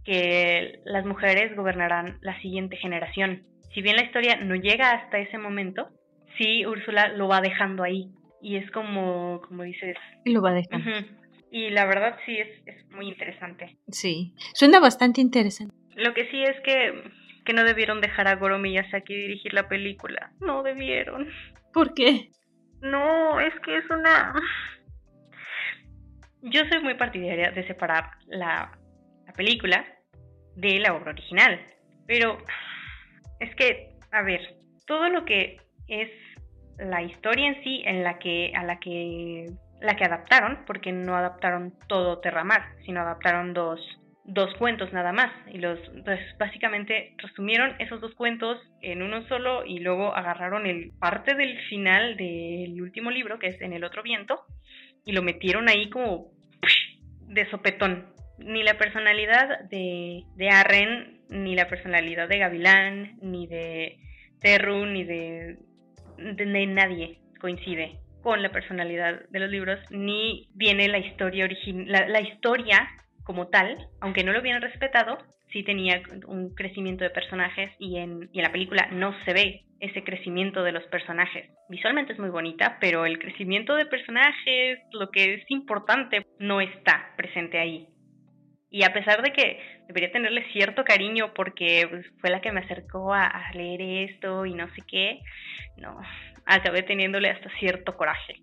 que 0.05 0.81
las 0.85 1.05
mujeres 1.05 1.55
gobernarán 1.57 2.19
la 2.23 2.41
siguiente 2.41 2.77
generación. 2.77 3.45
Si 3.75 3.83
bien 3.83 3.97
la 3.97 4.05
historia 4.05 4.37
no 4.37 4.55
llega 4.55 4.93
hasta 4.93 5.19
ese 5.19 5.39
momento, 5.39 5.89
sí 6.39 6.67
Úrsula 6.67 7.09
lo 7.09 7.29
va 7.29 7.41
dejando 7.41 7.83
ahí 7.83 8.11
y 8.43 8.57
es 8.57 8.71
como, 8.71 9.41
como 9.47 9.63
dices... 9.63 9.97
Lo 10.25 10.41
va 10.41 10.53
dejando. 10.53 10.91
Y 11.53 11.71
la 11.71 11.85
verdad 11.85 12.17
sí 12.25 12.39
es, 12.39 12.49
es 12.67 12.89
muy 12.91 13.09
interesante. 13.09 13.77
Sí, 13.89 14.35
suena 14.55 14.81
bastante 14.81 15.21
interesante. 15.21 15.75
Lo 15.97 16.15
que 16.15 16.31
sí 16.31 16.43
es 16.43 16.59
que 16.61 17.11
que 17.45 17.53
no 17.53 17.65
debieron 17.65 18.01
dejar 18.01 18.29
a 18.29 18.37
Goro 18.37 18.59
Miyazaki 18.59 19.15
dirigir 19.15 19.55
la 19.55 19.69
película. 19.69 20.33
No 20.41 20.63
debieron. 20.63 21.29
¿Por 21.73 21.95
qué? 21.95 22.31
No, 22.81 23.41
es 23.41 23.55
que 23.61 23.79
es 23.79 23.91
una... 23.91 24.35
Yo 26.43 26.63
soy 26.71 26.83
muy 26.83 26.95
partidaria 26.95 27.51
de 27.51 27.67
separar 27.67 28.11
la, 28.27 28.73
la 29.27 29.33
película 29.35 29.85
de 30.57 30.79
la 30.79 30.95
obra 30.95 31.11
original, 31.11 31.61
pero 32.07 32.39
es 33.41 33.55
que, 33.57 33.91
a 34.11 34.23
ver, 34.23 34.41
todo 34.87 35.09
lo 35.11 35.25
que 35.25 35.61
es 35.89 36.11
la 36.79 37.03
historia 37.03 37.49
en 37.49 37.63
sí 37.63 37.83
en 37.85 38.03
la 38.03 38.19
que 38.19 38.53
a 38.57 38.65
la 38.65 38.81
que 38.81 39.47
la 39.81 39.97
que 39.97 40.05
adaptaron, 40.05 40.65
porque 40.67 40.93
no 40.93 41.17
adaptaron 41.17 41.75
todo 41.89 42.21
Terramar, 42.21 42.63
sino 42.85 43.01
adaptaron 43.01 43.55
dos 43.55 43.81
dos 44.33 44.55
cuentos 44.55 44.93
nada 44.93 45.13
más 45.13 45.33
y 45.53 45.59
los 45.59 45.79
pues 46.05 46.21
básicamente 46.39 47.15
resumieron 47.19 47.75
esos 47.81 48.01
dos 48.01 48.15
cuentos 48.15 48.59
en 48.81 49.03
uno 49.03 49.27
solo 49.27 49.65
y 49.67 49.81
luego 49.81 50.15
agarraron 50.15 50.67
el 50.67 50.93
parte 51.01 51.35
del 51.35 51.59
final 51.69 52.17
del 52.17 52.81
último 52.81 53.11
libro 53.11 53.39
que 53.39 53.49
es 53.49 53.61
en 53.61 53.73
el 53.73 53.83
otro 53.83 54.03
viento 54.03 54.45
y 55.05 55.13
lo 55.13 55.23
metieron 55.23 55.69
ahí 55.69 55.91
como 55.91 56.29
de 57.23 57.49
sopetón. 57.51 58.07
Ni 58.39 58.63
la 58.63 58.79
personalidad 58.79 59.69
de, 59.69 60.25
de 60.37 60.49
Arren 60.49 61.21
ni 61.29 61.55
la 61.55 61.69
personalidad 61.69 62.29
de 62.29 62.39
Gavilán 62.39 63.19
ni 63.23 63.47
de 63.47 63.99
Terru 64.41 64.87
ni 64.87 65.05
de, 65.05 65.59
de, 66.19 66.67
nadie 66.67 67.19
coincide 67.41 67.99
con 68.23 68.43
la 68.43 68.51
personalidad 68.51 69.29
de 69.29 69.41
los 69.41 69.51
libros 69.51 69.79
ni 69.91 70.49
viene 70.55 70.89
la 70.89 70.99
historia 70.99 71.45
original 71.45 72.11
la 72.13 72.21
historia 72.21 72.89
como 73.31 73.47
tal, 73.47 73.87
aunque 74.01 74.25
no 74.25 74.33
lo 74.33 74.41
hubieran 74.41 74.61
respetado, 74.61 75.17
sí 75.53 75.63
tenía 75.63 76.03
un 76.27 76.53
crecimiento 76.53 77.05
de 77.05 77.11
personajes 77.11 77.71
y 77.79 77.99
en, 77.99 78.29
y 78.33 78.41
en 78.41 78.43
la 78.43 78.51
película 78.51 78.89
no 78.91 79.15
se 79.25 79.33
ve 79.33 79.61
ese 79.79 80.03
crecimiento 80.03 80.65
de 80.65 80.73
los 80.73 80.83
personajes. 80.87 81.49
Visualmente 81.69 82.13
es 82.13 82.19
muy 82.19 82.31
bonita, 82.31 82.79
pero 82.81 83.07
el 83.07 83.21
crecimiento 83.21 83.77
de 83.77 83.87
personajes, 83.87 84.81
lo 84.91 85.13
que 85.13 85.35
es 85.35 85.45
importante, 85.49 86.27
no 86.41 86.61
está 86.61 87.13
presente 87.17 87.61
ahí. 87.61 87.87
Y 88.69 88.83
a 88.83 88.93
pesar 88.93 89.23
de 89.23 89.31
que 89.33 89.61
debería 89.87 90.11
tenerle 90.11 90.45
cierto 90.53 90.83
cariño 90.83 91.33
porque 91.33 91.87
pues, 91.89 92.05
fue 92.21 92.31
la 92.31 92.41
que 92.41 92.51
me 92.51 92.63
acercó 92.63 93.15
a, 93.15 93.27
a 93.27 93.53
leer 93.53 94.11
esto 94.11 94.45
y 94.45 94.55
no 94.55 94.67
sé 94.75 94.83
qué, 94.89 95.21
no, 95.77 96.01
acabé 96.47 96.83
teniéndole 96.83 97.31
hasta 97.31 97.49
cierto 97.61 97.97
coraje. 97.97 98.43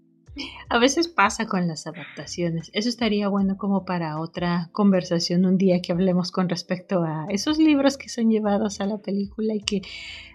A 0.70 0.80
veces 0.80 1.08
pasa 1.08 1.48
con 1.48 1.68
las 1.68 1.88
adaptaciones. 1.88 2.70
Eso 2.74 2.90
estaría 2.90 3.28
bueno 3.28 3.58
como 3.58 3.86
para 3.86 4.20
otra 4.20 4.70
conversación 4.72 5.46
un 5.46 5.58
día 5.58 5.82
que 5.82 5.92
hablemos 5.92 6.32
con 6.32 6.50
respecto 6.50 7.04
a 7.04 7.26
esos 7.30 7.58
libros 7.58 7.98
que 7.98 8.10
son 8.10 8.30
llevados 8.30 8.82
a 8.82 8.86
la 8.86 8.98
película 8.98 9.54
y 9.54 9.62
que 9.62 9.82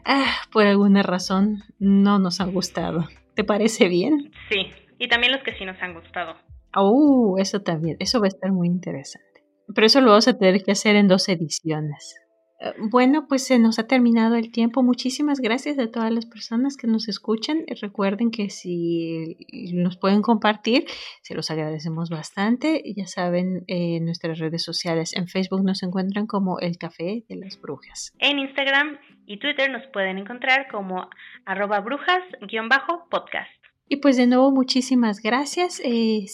ah, 0.04 0.32
por 0.50 0.66
alguna 0.66 1.02
razón 1.02 1.62
no 1.78 2.18
nos 2.18 2.40
han 2.40 2.52
gustado. 2.52 3.08
¿Te 3.34 3.44
parece 3.44 3.88
bien? 3.88 4.30
Sí, 4.50 4.66
y 4.98 5.08
también 5.08 5.32
los 5.32 5.42
que 5.42 5.52
sí 5.52 5.64
nos 5.64 5.80
han 5.82 5.94
gustado. 5.94 6.34
Oh, 6.74 7.36
eso 7.38 7.60
también, 7.60 7.96
eso 8.00 8.20
va 8.20 8.26
a 8.26 8.28
estar 8.28 8.50
muy 8.52 8.68
interesante. 8.68 9.44
Pero 9.74 9.86
eso 9.86 10.00
lo 10.00 10.10
vamos 10.10 10.28
a 10.28 10.38
tener 10.38 10.62
que 10.62 10.72
hacer 10.72 10.96
en 10.96 11.08
dos 11.08 11.28
ediciones. 11.28 12.16
Eh, 12.62 12.74
bueno, 12.78 13.26
pues 13.26 13.44
se 13.44 13.58
nos 13.58 13.78
ha 13.78 13.86
terminado 13.86 14.36
el 14.36 14.52
tiempo. 14.52 14.82
Muchísimas 14.82 15.40
gracias 15.40 15.78
a 15.78 15.90
todas 15.90 16.12
las 16.12 16.26
personas 16.26 16.76
que 16.76 16.86
nos 16.86 17.08
escuchan. 17.08 17.64
Recuerden 17.80 18.30
que 18.30 18.50
si 18.50 19.36
nos 19.74 19.96
pueden 19.96 20.22
compartir, 20.22 20.86
se 21.22 21.34
los 21.34 21.50
agradecemos 21.50 22.08
bastante. 22.08 22.82
Ya 22.96 23.06
saben, 23.06 23.64
en 23.66 24.04
nuestras 24.04 24.38
redes 24.38 24.62
sociales, 24.62 25.16
en 25.16 25.26
Facebook 25.26 25.64
nos 25.64 25.82
encuentran 25.82 26.26
como 26.26 26.60
El 26.60 26.78
Café 26.78 27.24
de 27.28 27.36
las 27.36 27.60
Brujas. 27.60 28.12
En 28.18 28.38
Instagram 28.38 28.98
y 29.26 29.38
Twitter 29.38 29.70
nos 29.70 29.84
pueden 29.88 30.18
encontrar 30.18 30.68
como 30.70 31.08
arroba 31.44 31.80
brujas-podcast. 31.80 33.50
Y 33.88 33.96
pues 33.96 34.16
de 34.16 34.28
nuevo, 34.28 34.52
muchísimas 34.52 35.20
gracias. 35.20 35.80
Eh, 35.84 36.26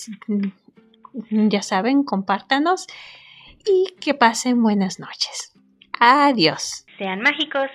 ya 1.31 1.63
saben, 1.63 2.05
compártanos. 2.05 2.87
y 3.67 3.97
que 4.01 4.15
pasen 4.15 4.63
buenas 4.63 5.01
noches. 5.01 5.58
Adiós. 6.01 6.85
Sean 6.99 7.21
mágicos. 7.21 7.71